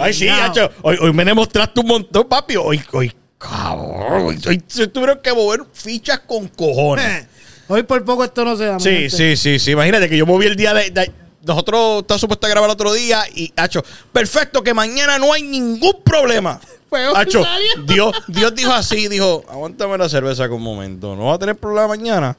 [0.00, 2.56] Ay, sí, hacho, hoy, hoy me demostraste un montón, papi.
[2.56, 3.12] Hoy, hoy,
[3.48, 4.26] cabrón.
[4.26, 7.26] Hoy, hoy se tuvieron que mover fichas con cojones.
[7.68, 8.78] Hoy por poco esto no se da.
[8.78, 9.10] Sí, gente.
[9.10, 9.70] sí, sí, sí.
[9.72, 10.90] Imagínate que yo moví el día de.
[10.90, 15.42] de- nosotros estamos supuestos a grabar otro día y, Hacho, perfecto, que mañana no hay
[15.42, 16.60] ningún problema.
[17.14, 17.44] Hacho.
[17.86, 21.56] Dios, Dios dijo así, dijo, aguántame la cerveza con un momento, no va a tener
[21.56, 22.36] problema mañana.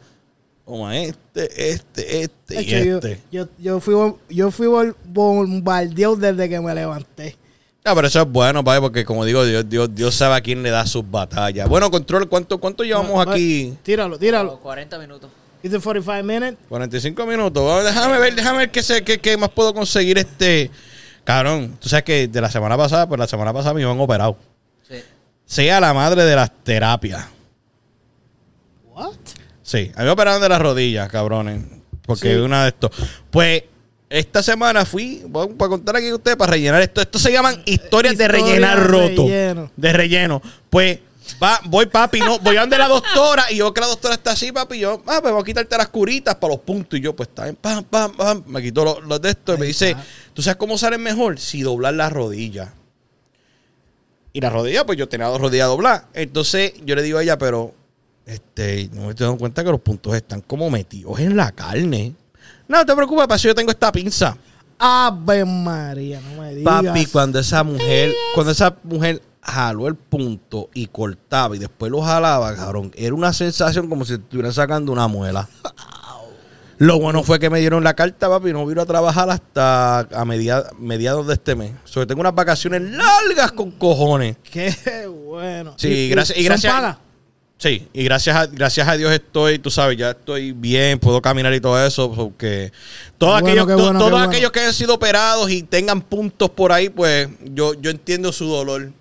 [0.65, 3.21] Toma este, este, este y Hacho, yo, este.
[3.31, 3.95] yo, yo fui,
[4.29, 4.67] yo fui
[5.05, 7.37] bombardeado desde que me levanté.
[7.87, 10.61] Ah, pero eso es bueno, papi, porque como digo, Dios, Dios, Dios sabe a quién
[10.61, 11.69] le da sus batallas.
[11.69, 13.77] Bueno, control, ¿cuánto, cuánto llevamos Va- aquí?
[13.83, 14.59] Tíralo, tíralo.
[14.59, 15.29] 40 minutos.
[15.63, 16.57] Is it 45 minutes?
[16.69, 17.63] 45 minutos.
[17.65, 20.69] Vamos, déjame ver, déjame ver qué, sé, qué, qué más puedo conseguir este.
[21.23, 24.37] Cabrón, tú sabes que de la semana pasada, pues la semana pasada me iban operado.
[24.87, 24.95] Sí.
[25.45, 27.25] Sea la madre de las terapias.
[28.93, 29.13] What?
[29.63, 31.63] Sí, a mí me operaron de las rodillas, cabrones.
[32.05, 32.39] Porque Sí.
[32.39, 32.91] una de estos.
[33.29, 33.63] Pues
[34.09, 37.01] esta semana fui, para contar aquí a ustedes, para rellenar esto.
[37.01, 39.23] Esto se llaman historias de rellenar de roto.
[39.23, 39.71] relleno.
[39.75, 40.41] De relleno.
[40.69, 40.99] Pues
[41.41, 44.31] va, voy, papi, no, voy a donde la doctora y yo que la doctora está
[44.31, 44.77] así, papi.
[44.77, 46.97] y Yo, ah, pues voy a quitarte las curitas para los puntos.
[46.97, 48.43] Y yo, pues está bien, pam, pam, pam.
[48.47, 50.05] Me quito los, los de estos y me dice, está.
[50.33, 51.37] ¿tú sabes cómo salen mejor?
[51.39, 52.69] Si doblar las rodillas.
[54.31, 56.03] Y la rodilla, pues yo tenía dos rodillas dobladas.
[56.13, 57.73] Entonces yo le digo a ella, pero
[58.25, 62.13] este, no me estoy dando cuenta que los puntos están como metidos en la carne.
[62.67, 64.35] No, no te preocupes, para eso yo tengo esta pinza.
[64.79, 66.83] Ave María, no me digas.
[66.85, 72.01] Papi, cuando esa mujer, cuando esa mujer jaló el punto y cortaba y después lo
[72.01, 75.47] jalaba, cabrón, era una sensación como si estuvieran sacando una muela.
[76.79, 80.01] Lo bueno fue que me dieron la carta, papi, y no vino a trabajar hasta
[80.01, 81.71] a media- mediados de este mes.
[81.85, 84.37] Sea, tengo unas vacaciones largas con cojones.
[84.43, 85.73] Qué bueno.
[85.77, 86.97] Sí, gracias- y son gracias-?
[87.57, 91.51] Sí, y gracias a, gracias a Dios estoy, tú sabes, ya estoy bien, puedo caminar
[91.55, 92.71] y todo eso, porque
[93.17, 94.29] todos, bueno, aquellos, bueno, todos bueno.
[94.29, 98.45] aquellos que hayan sido operados y tengan puntos por ahí, pues yo, yo entiendo su
[98.45, 98.91] dolor.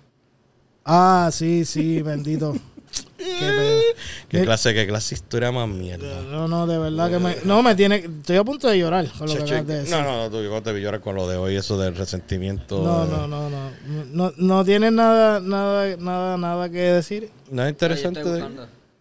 [0.83, 2.55] Ah, sí, sí, bendito.
[3.17, 3.81] Qué pedo.
[4.29, 6.21] ¿Qué Eh, clase, qué clase de historia más mierda?
[6.29, 7.35] No, no, de verdad que me.
[7.45, 7.97] No, me tiene.
[7.97, 9.95] Estoy a punto de llorar con lo que Che, che, acabas de decir.
[9.95, 12.81] no, no, no, tú yo te vi llorar con lo de hoy, eso del resentimiento.
[12.83, 13.71] No, de- no, no, no.
[14.11, 17.29] No, no tienes nada, nada, nada, nada que decir.
[17.51, 18.19] No es interesante.
[18.21, 18.41] estoy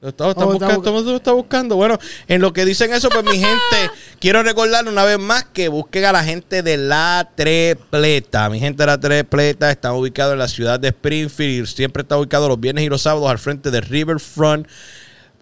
[0.00, 0.06] de- buscando.
[0.06, 1.76] Lo está, está Oh, está buscando, está buscando.
[1.76, 3.90] Bueno, en lo que dicen eso, pues mi gente,
[4.20, 8.48] quiero recordarle una vez más que busquen a la gente de La Trepleta.
[8.50, 11.64] Mi gente de La Trepleta está ubicado en la ciudad de Springfield.
[11.68, 14.66] y Siempre está ubicado los viernes y los sábados al frente de Riverfront.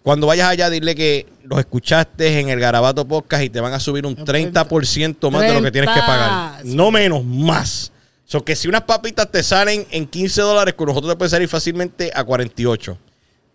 [0.03, 3.79] Cuando vayas allá, dile que los escuchaste en el Garabato Podcast y te van a
[3.79, 6.59] subir un 30% más de lo que tienes que pagar.
[6.59, 6.75] 30.
[6.75, 7.91] No menos, más.
[8.23, 11.47] So que si unas papitas te salen en 15 dólares, con nosotros te puede salir
[11.49, 12.97] fácilmente a 48.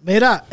[0.03, 0.45] Mira,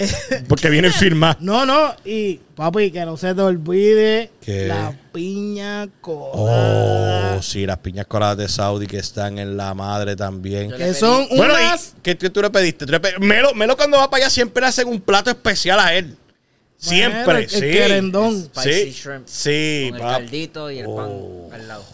[0.50, 1.38] Porque viene firmado.
[1.40, 4.68] no, no, y papi, que no se te olvide ¿Qué?
[4.68, 7.36] la piña colada.
[7.38, 10.72] Oh, sí, las piñas coladas de Saudi que están en la madre también.
[10.72, 11.94] Que son Bueno, unas.
[11.98, 12.86] ¿y qué, qué tú le pediste?
[12.86, 15.80] ¿Tú le pe- Melo, Melo cuando va para allá siempre le hacen un plato especial
[15.80, 16.18] a él.
[16.76, 17.60] Siempre, Bueno, el- el sí.
[17.62, 18.44] querendón.
[18.54, 19.28] Spicy Sí, shrimp.
[19.28, 21.48] sí, Con el caldito y el Oh.
[21.50, 21.86] pan al lado.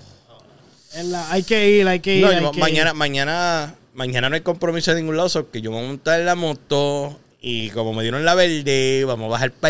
[0.95, 2.21] en la- hay que ir, hay que ir.
[2.25, 2.95] No, hay yo- que mañana, ir.
[2.95, 6.19] mañana, mañana no hay compromiso de ningún lado, so que yo me voy a montar
[6.19, 9.69] en la moto y como me dieron la verde, vamos a bajar para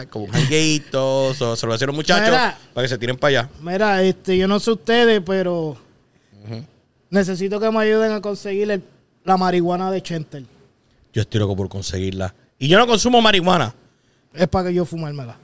[0.00, 2.58] allá, con un jangueito, so- se lo a los muchachos Mira.
[2.72, 3.50] para que se tiren para allá.
[3.60, 5.76] Mira, este, yo no sé ustedes, pero
[7.10, 8.82] necesito que me ayuden a conseguir el-
[9.24, 10.46] la marihuana de Chentel.
[11.12, 12.34] Yo estoy loco por conseguirla.
[12.58, 13.74] Y yo no consumo marihuana.
[14.32, 15.36] Es para que yo fumármela.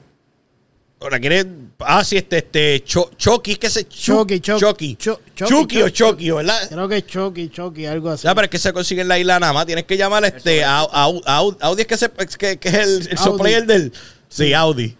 [1.01, 1.45] Ahora quieres.
[1.79, 2.83] Ah, sí, este, este.
[2.83, 3.87] Cho, Chucky, es que se.
[3.87, 4.59] Chucky, Chucky.
[4.59, 4.95] Chucky.
[4.97, 6.31] Cho- Chucky, Chucky o Chucky.
[6.31, 6.67] ¿verdad?
[6.69, 8.25] Creo que es Chucky, Chucky, algo así.
[8.25, 9.65] Ya, pero es que se consigue en la isla nada más.
[9.65, 10.63] Tienes que llamar a este.
[10.63, 13.93] A, a- a- Audi es que, se, es que, que es el, el supplier del.
[14.27, 14.95] Sí, Audi.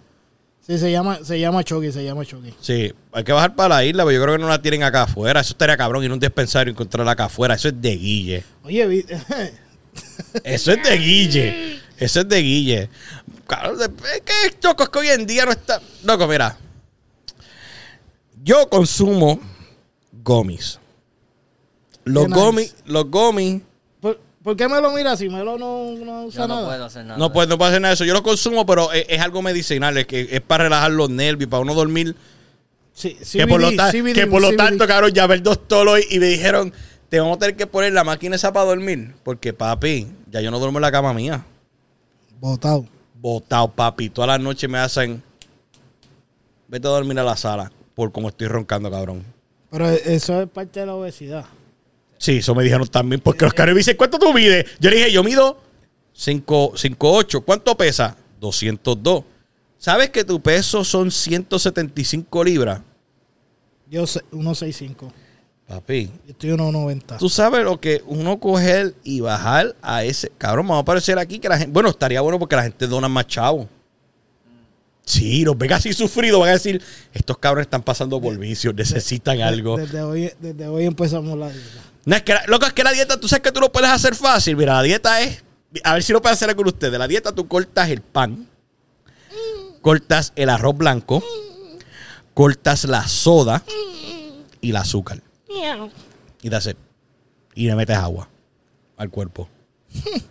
[0.66, 2.54] Sí, se llama, se llama Chucky, se llama Chucky.
[2.62, 5.04] Sí, hay que bajar para la isla, pero yo creo que no la tienen acá
[5.04, 5.41] afuera.
[5.41, 7.56] Eso estaría cabrón ir a un dispensario y encontrarla acá afuera.
[7.56, 8.43] Eso es de Guille.
[8.64, 9.06] Oye,
[10.43, 11.80] Eso es de Guille.
[11.97, 12.89] Eso es de Guille.
[13.50, 13.89] Claro, es
[14.22, 15.82] que Choco, es que hoy en día no está.
[16.04, 16.56] Loco, mira.
[18.43, 19.39] Yo consumo
[20.24, 20.80] gomis.
[22.06, 22.39] Los Qué nice.
[22.41, 23.62] gomis, los gomis.
[24.00, 25.30] ¿Por, por qué me lo mira así?
[25.30, 26.68] Melo no, no usa Yo no nada.
[26.68, 27.18] puedo hacer nada.
[27.20, 28.06] No puedo, no puedo hacer nada de eso.
[28.06, 29.97] Yo los consumo, pero es, es algo medicinal.
[29.97, 32.16] Es, que es para relajar los nervios, para uno dormir.
[32.93, 34.58] Sí, que por lo, CBD, ta- CBD, que por lo CBD.
[34.58, 36.72] tanto, cabrón, llamé al doctor hoy y me dijeron:
[37.10, 39.16] Te vamos a tener que poner la máquina esa para dormir.
[39.24, 41.43] Porque, papi, ya yo no duermo en la cama mía.
[42.39, 42.86] Botado.
[43.22, 44.09] Botado, papi.
[44.09, 45.22] Todas las noches me hacen.
[46.67, 47.72] Vete a dormir a la sala.
[47.95, 49.26] Por como estoy roncando, cabrón.
[49.70, 51.45] Pero eso es parte de la obesidad.
[52.17, 53.22] Sí, eso me dijeron también.
[53.22, 54.65] Porque Oscar me dice, ¿cuánto tú mides?
[54.80, 55.59] Yo le dije, yo mido
[56.15, 57.43] 5'8".
[57.43, 58.15] ¿Cuánto pesa?
[58.39, 59.24] 202.
[59.78, 62.82] ¿Sabes que tu peso son 175 libras?
[63.89, 65.11] Yo sé, 1.65.
[65.70, 67.20] Papi, Yo estoy 1.90.
[67.20, 70.32] tú sabes lo que uno coger y bajar a ese...
[70.36, 71.72] Cabrón, vamos a aparecer aquí que la gente...
[71.72, 73.70] Bueno, estaría bueno porque la gente dona más chavo.
[75.05, 76.39] Sí, los ven así sufridos.
[76.39, 76.82] Van a decir,
[77.13, 79.78] estos cabrones están pasando por vicios, necesitan algo.
[79.78, 81.82] Desde hoy, desde hoy empezamos la dieta.
[82.03, 83.91] No, es que la, loco, es que la dieta, tú sabes que tú lo puedes
[83.91, 84.57] hacer fácil.
[84.57, 85.43] Mira, la dieta es.
[85.84, 86.97] A ver si lo pueden hacer con ustedes.
[86.97, 88.47] La dieta tú cortas el pan,
[89.82, 91.24] cortas el arroz blanco,
[92.34, 93.63] cortas la soda
[94.61, 95.22] y el azúcar.
[96.41, 96.70] Y das
[97.56, 98.30] Y le metes agua
[98.97, 99.50] al cuerpo.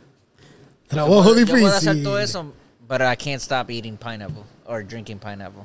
[0.88, 1.60] Trabajo Yo difícil.
[1.60, 2.54] puedo hacer todo eso,
[2.88, 5.64] but I can't stop eating pineapple or drinking pineapple.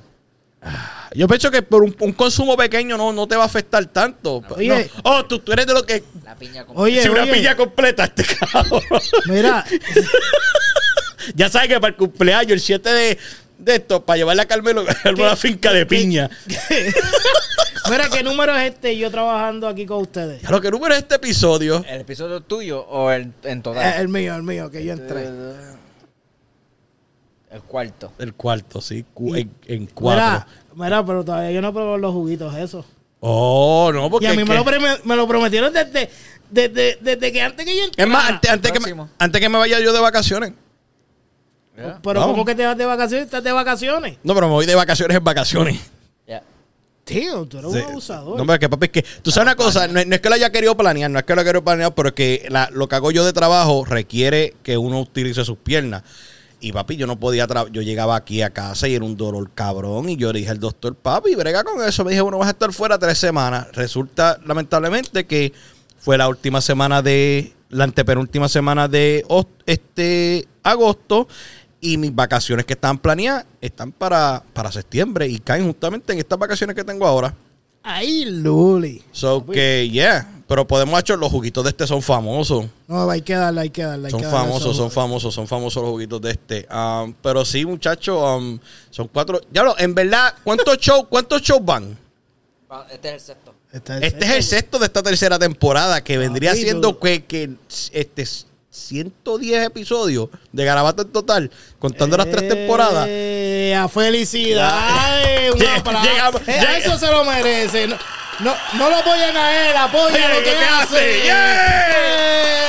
[1.13, 4.41] Yo pienso que por un, un consumo pequeño no, no te va a afectar tanto.
[4.55, 4.89] Oye.
[4.95, 5.01] No.
[5.03, 6.03] Oh, tú, tú eres de lo que.
[6.23, 7.33] La piña Oye, si una oye.
[7.33, 8.81] pilla completa, este cabrón.
[9.25, 9.65] Mira,
[11.35, 13.17] Ya sabes que para el cumpleaños, el 7 de,
[13.63, 16.29] de esto, para llevarle a Carmelo a una finca de piña.
[17.89, 20.41] mira qué número es este yo trabajando aquí con ustedes.
[20.41, 21.83] Ya lo que número es este episodio.
[21.87, 23.99] ¿El episodio tuyo o el en Eh, total?
[24.01, 25.27] El mío, el mío, que yo entré.
[27.51, 28.11] El cuarto.
[28.17, 29.05] El cuarto, sí.
[29.13, 30.23] cu- en, en cuatro.
[30.23, 32.85] Mira, mira, pero todavía yo no pruebo los juguitos esos.
[33.19, 34.25] Oh, no, porque.
[34.25, 36.09] Y a mí me lo, preme- me lo prometieron desde,
[36.49, 38.03] desde, desde que antes que yo entré.
[38.03, 40.53] Es más, antes, antes que me, antes que me vaya yo de vacaciones.
[41.75, 41.99] Yeah.
[42.03, 42.33] Pero Vamos.
[42.35, 43.25] ¿cómo que te vas de vacaciones?
[43.25, 44.17] ¿Estás de vacaciones?
[44.23, 45.79] No, pero me voy de vacaciones en vacaciones.
[46.27, 46.43] Yeah.
[47.03, 47.77] Tío, tú eres Sí.
[47.79, 48.37] un abusador.
[48.37, 50.21] No, pero es que papi, es que tú sabes una cosa, no, es- no es
[50.21, 52.45] que lo haya querido planear, no es que lo haya querido planear, pero es que
[52.49, 56.03] la- lo que hago yo de trabajo requiere que uno utilice sus piernas.
[56.61, 59.49] Y papi, yo no podía, tra- yo llegaba aquí a casa y era un dolor
[59.53, 60.07] cabrón.
[60.07, 62.05] Y yo le dije al doctor, papi, brega con eso.
[62.05, 63.67] Me dije, bueno, vas a estar fuera tres semanas.
[63.73, 65.51] Resulta, lamentablemente, que
[65.99, 69.25] fue la última semana de, la antepenúltima semana de
[69.65, 71.27] este agosto.
[71.85, 76.39] Y mis vacaciones que estaban planeadas están para, para septiembre y caen justamente en estas
[76.39, 77.35] vacaciones que tengo ahora.
[77.83, 79.03] Ay, Luli.
[79.11, 80.29] So que, yeah.
[80.47, 82.67] Pero podemos hacer, los juguitos de este son famosos.
[82.87, 84.07] No, hay que darle, hay que darle.
[84.07, 84.73] hay Son que darle famosos, eso.
[84.75, 86.67] son famosos, son famosos los juguitos de este.
[86.73, 88.57] Um, pero sí, muchachos, um,
[88.89, 89.41] son cuatro.
[89.51, 91.97] Ya lo, en verdad, ¿cuántos shows cuántos shows van?
[92.69, 93.53] Ah, Este es el sexto.
[93.73, 96.65] Este, Este es el sexto de esta tercera temporada, que vendría Papito.
[96.69, 97.49] siendo que, que
[97.91, 98.25] este
[98.73, 103.05] 110 episodios de Garabato en total, contando las tres temporadas.
[103.07, 105.53] Eh, a felicidades.
[105.55, 107.87] Llegamos- Eh, lleg- Eso se lo merece.
[107.87, 107.95] No,
[108.39, 110.81] no, no lo apoyen a él, apoyen Oye, lo que, que hace.
[110.81, 111.27] hace.
[111.29, 112.62] Eh,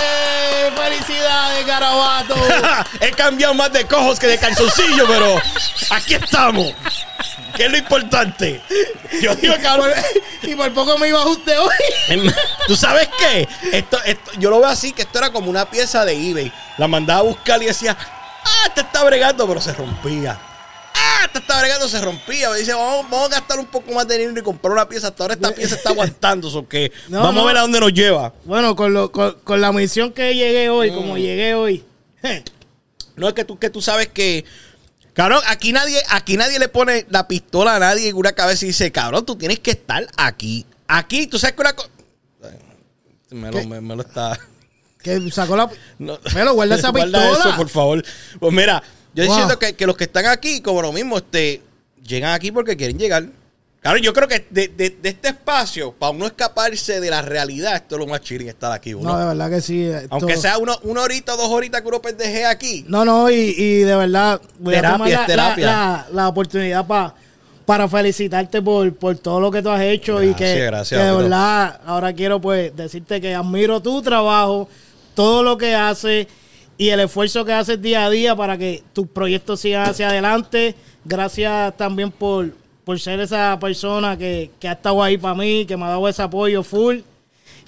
[0.95, 2.35] felicidades, Garabato.
[3.01, 5.41] He cambiado más de cojos que de calzoncillo, pero
[5.91, 6.73] aquí estamos.
[7.57, 8.61] Que es lo importante.
[9.21, 9.91] Yo digo, cabrón.
[10.43, 12.33] y por poco me iba a usted hoy.
[12.67, 13.49] ¿Tú sabes qué?
[13.73, 16.53] Esto, esto, yo lo veo así, que esto era como una pieza de eBay.
[16.79, 17.97] La mandaba a buscar y decía,
[18.45, 20.39] ah, te está bregando, pero se rompía.
[21.07, 22.51] Ah, te está bregando, se rompía.
[22.51, 25.09] Me dice, vamos, vamos a gastar un poco más de dinero y comprar una pieza.
[25.09, 26.49] Hasta ahora esta pieza está aguantando.
[26.51, 27.43] so que No, vamos no.
[27.43, 28.33] a ver a dónde nos lleva.
[28.45, 31.85] Bueno, con, lo, con, con la misión que llegué hoy, como llegué hoy.
[33.17, 34.45] No es que tú, que tú sabes que.
[35.13, 38.69] Cabrón, aquí nadie, aquí nadie le pone la pistola a nadie en una cabeza y
[38.69, 40.67] dice, cabrón, tú tienes que estar aquí.
[40.89, 41.89] Aquí, tú sabes que una cosa.
[43.31, 44.37] Me lo, me, me lo está.
[45.01, 45.71] que sacó la.
[46.01, 46.19] No.
[46.35, 47.49] Melo, guarda esa Guarda pistola.
[47.51, 48.05] eso, por favor.
[48.41, 48.83] Pues mira,
[49.15, 49.33] yo Wow.
[49.33, 51.63] diciendo que, que los que están aquí, como lo mismo, este,
[52.07, 53.27] llegan aquí porque quieren llegar.
[53.81, 57.77] Claro, yo creo que de, de- de este espacio, para uno escaparse de la realidad,
[57.77, 59.13] esto es lo más chilling estar aquí, uno.
[59.13, 59.83] No, de verdad que sí.
[59.85, 62.85] esto- Aunque sea uno, una horita o dos horitas que uno pendeje aquí.
[62.89, 65.67] No, no, y, y de verdad voy Terapia, a tomar la, terapia.
[65.67, 67.15] la- la- la oportunidad pa-
[67.67, 71.07] para felicitarte por, por todo lo que tú has hecho y que, Gracias, gracias, que
[71.07, 74.67] de verdad ahora quiero pues decirte que admiro tu trabajo,
[75.15, 76.27] todo lo que haces
[76.77, 80.75] y el esfuerzo que haces día a día para que tus proyectos sigan hacia adelante.
[81.05, 82.53] Gracias también por,
[82.85, 86.09] por ser esa persona que, que ha estado ahí para mí, que me ha dado
[86.09, 86.99] ese apoyo full.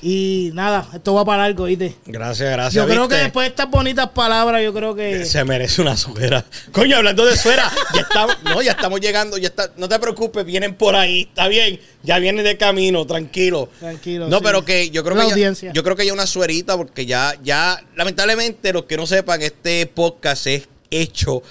[0.03, 1.97] Y nada, esto va para algo, ¿viste?
[2.05, 2.75] Gracias, gracias.
[2.85, 5.25] Yo creo que después de estas bonitas palabras, yo creo que.
[5.25, 6.45] Se merece una suera.
[6.73, 10.45] Coño, hablando de suera, ya estamos, no, ya estamos llegando, ya está, no te preocupes,
[10.45, 13.71] vienen por ahí, está bien, ya vienen de camino, tranquilo.
[13.81, 14.43] Tranquilo, No, sí.
[14.45, 17.35] pero que yo creo La que ya, yo creo que ya una suerita, porque ya,
[17.43, 21.43] ya, lamentablemente, los que no sepan, este podcast es hecho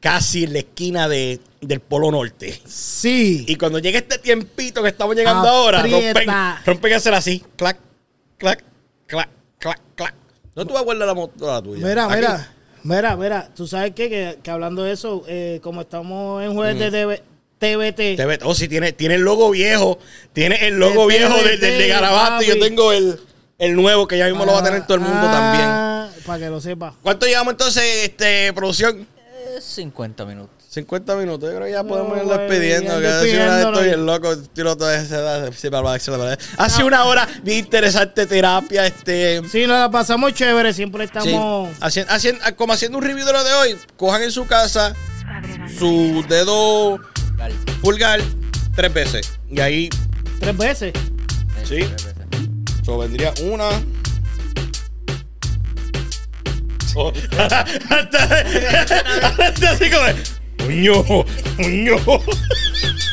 [0.00, 2.60] casi en la esquina de, del Polo Norte.
[2.66, 3.44] Sí.
[3.48, 6.26] Y cuando llegue este tiempito que estamos llegando ahora, rompen,
[6.66, 7.78] rompen a hacer así, clac,
[8.36, 8.62] clac,
[9.06, 10.14] clac, clac, clac.
[10.54, 11.86] ¿No tú vas a guardar la moto la tuya?
[11.86, 12.16] Mira, Aquí.
[12.16, 12.52] mira,
[12.82, 14.10] mira, mira, tú sabes qué?
[14.10, 17.22] que, que hablando de eso, eh, como estamos en jueves de TV
[17.58, 19.98] TBT, Te ve- Oh, sí, tiene, tiene el logo viejo.
[20.32, 22.42] Tiene el logo De viejo TBT, del del de Garabato.
[22.42, 23.20] Y yo tengo el,
[23.56, 25.64] el nuevo que ya mismo lo va a tener todo el mundo también.
[25.68, 26.92] Ah, Para que lo sepa.
[27.04, 29.06] ¿Cuánto llevamos entonces, este, producción?
[29.72, 30.50] Eh, 50 minutos.
[30.70, 31.50] 50 minutos.
[31.50, 32.90] Yo creo que ya No, podemos ir güey, despidiendo.
[33.00, 33.78] Que sido una de despidiéndonos.
[33.78, 35.52] esto y el loco tiró toda esa.
[35.52, 38.86] sí, para- para- para- Ha sido una hora bien interesante terapia.
[38.86, 39.42] Este.
[39.50, 41.70] Sí, nos la pasamos chévere, siempre Sí, estamos...
[41.80, 44.94] hacien- hacien- como haciendo un review de lo de hoy, cojan en su casa
[45.78, 46.98] su dedo
[47.80, 48.20] pulgar
[48.74, 49.32] tres veces.
[49.50, 49.90] Y ahí
[50.40, 50.92] Tres veces.
[51.64, 51.76] Sí.
[51.80, 52.14] tres veces.
[52.84, 53.68] So, vendría una.
[56.92, 57.64] So, hasta
[59.70, 60.04] así como.
[60.68, 61.02] ¡Uño!
[61.58, 61.96] ¡Uño!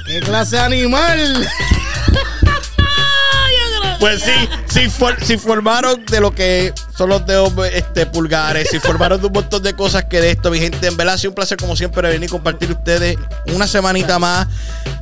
[0.06, 1.48] ¿Qué clase de animal?
[4.00, 4.32] Pues sí,
[4.68, 9.28] si, for- si formaron de lo que son los dedos este, pulgares, si formaron de
[9.28, 11.58] un montón de cosas que de esto, mi gente, en verdad ha sido un placer
[11.58, 13.18] como siempre venir y compartir ustedes
[13.54, 14.48] una semanita más.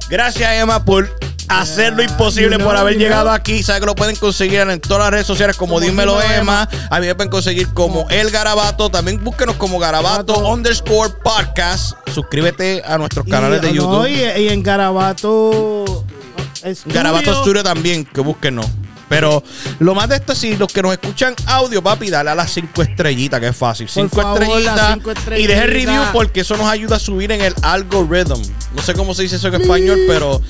[0.10, 1.16] Gracias Emma por
[1.50, 3.62] hacer lo imposible, you know, por haber you llegado aquí.
[3.62, 6.68] Saben que lo pueden conseguir en todas las redes sociales como, Como Dímelo Emma.
[6.90, 8.90] A mí me pueden conseguir como El Garabato.
[8.90, 10.50] También búsquenos como Garabato Garabato.
[10.54, 11.94] underscore podcast.
[12.14, 13.92] Suscríbete a nuestros canales de YouTube.
[13.92, 16.04] no, y, y en Garabato...
[16.58, 18.66] Studio, Garabato Studio también, que búsquenos.
[19.10, 19.42] Pero
[19.80, 22.82] lo más de esto, si los que nos escuchan audio, papi, dale a las cinco
[22.82, 23.88] estrellitas, que es fácil.
[23.88, 24.94] Cinco favor, estrellitas.
[24.94, 28.42] cinco Y deje el review porque eso nos ayuda a subir en el algorithm.
[28.76, 30.42] No sé cómo se dice eso en español, pero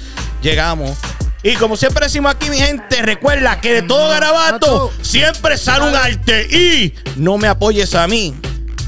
[0.41, 0.97] llegamos.
[1.43, 5.95] Y como siempre decimos aquí, mi gente, recuerda que de todo garabato siempre sale un
[5.95, 6.47] arte.
[6.51, 8.36] Y no me apoyes a mí.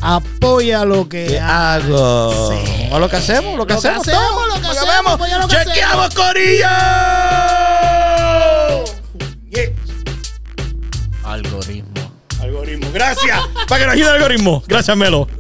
[0.01, 2.49] Apoya lo que ¿Qué hago.
[2.91, 4.07] O lo que hacemos, lo que Lo que hacemos.
[4.07, 6.65] hacemos, todo, lo que hacemos, apoya lo que ¡Chequeamos, Corillo!
[12.93, 13.39] Gracias.
[13.67, 14.63] Para que nos ayude el algoritmo.
[14.67, 15.27] Gracias, Melo.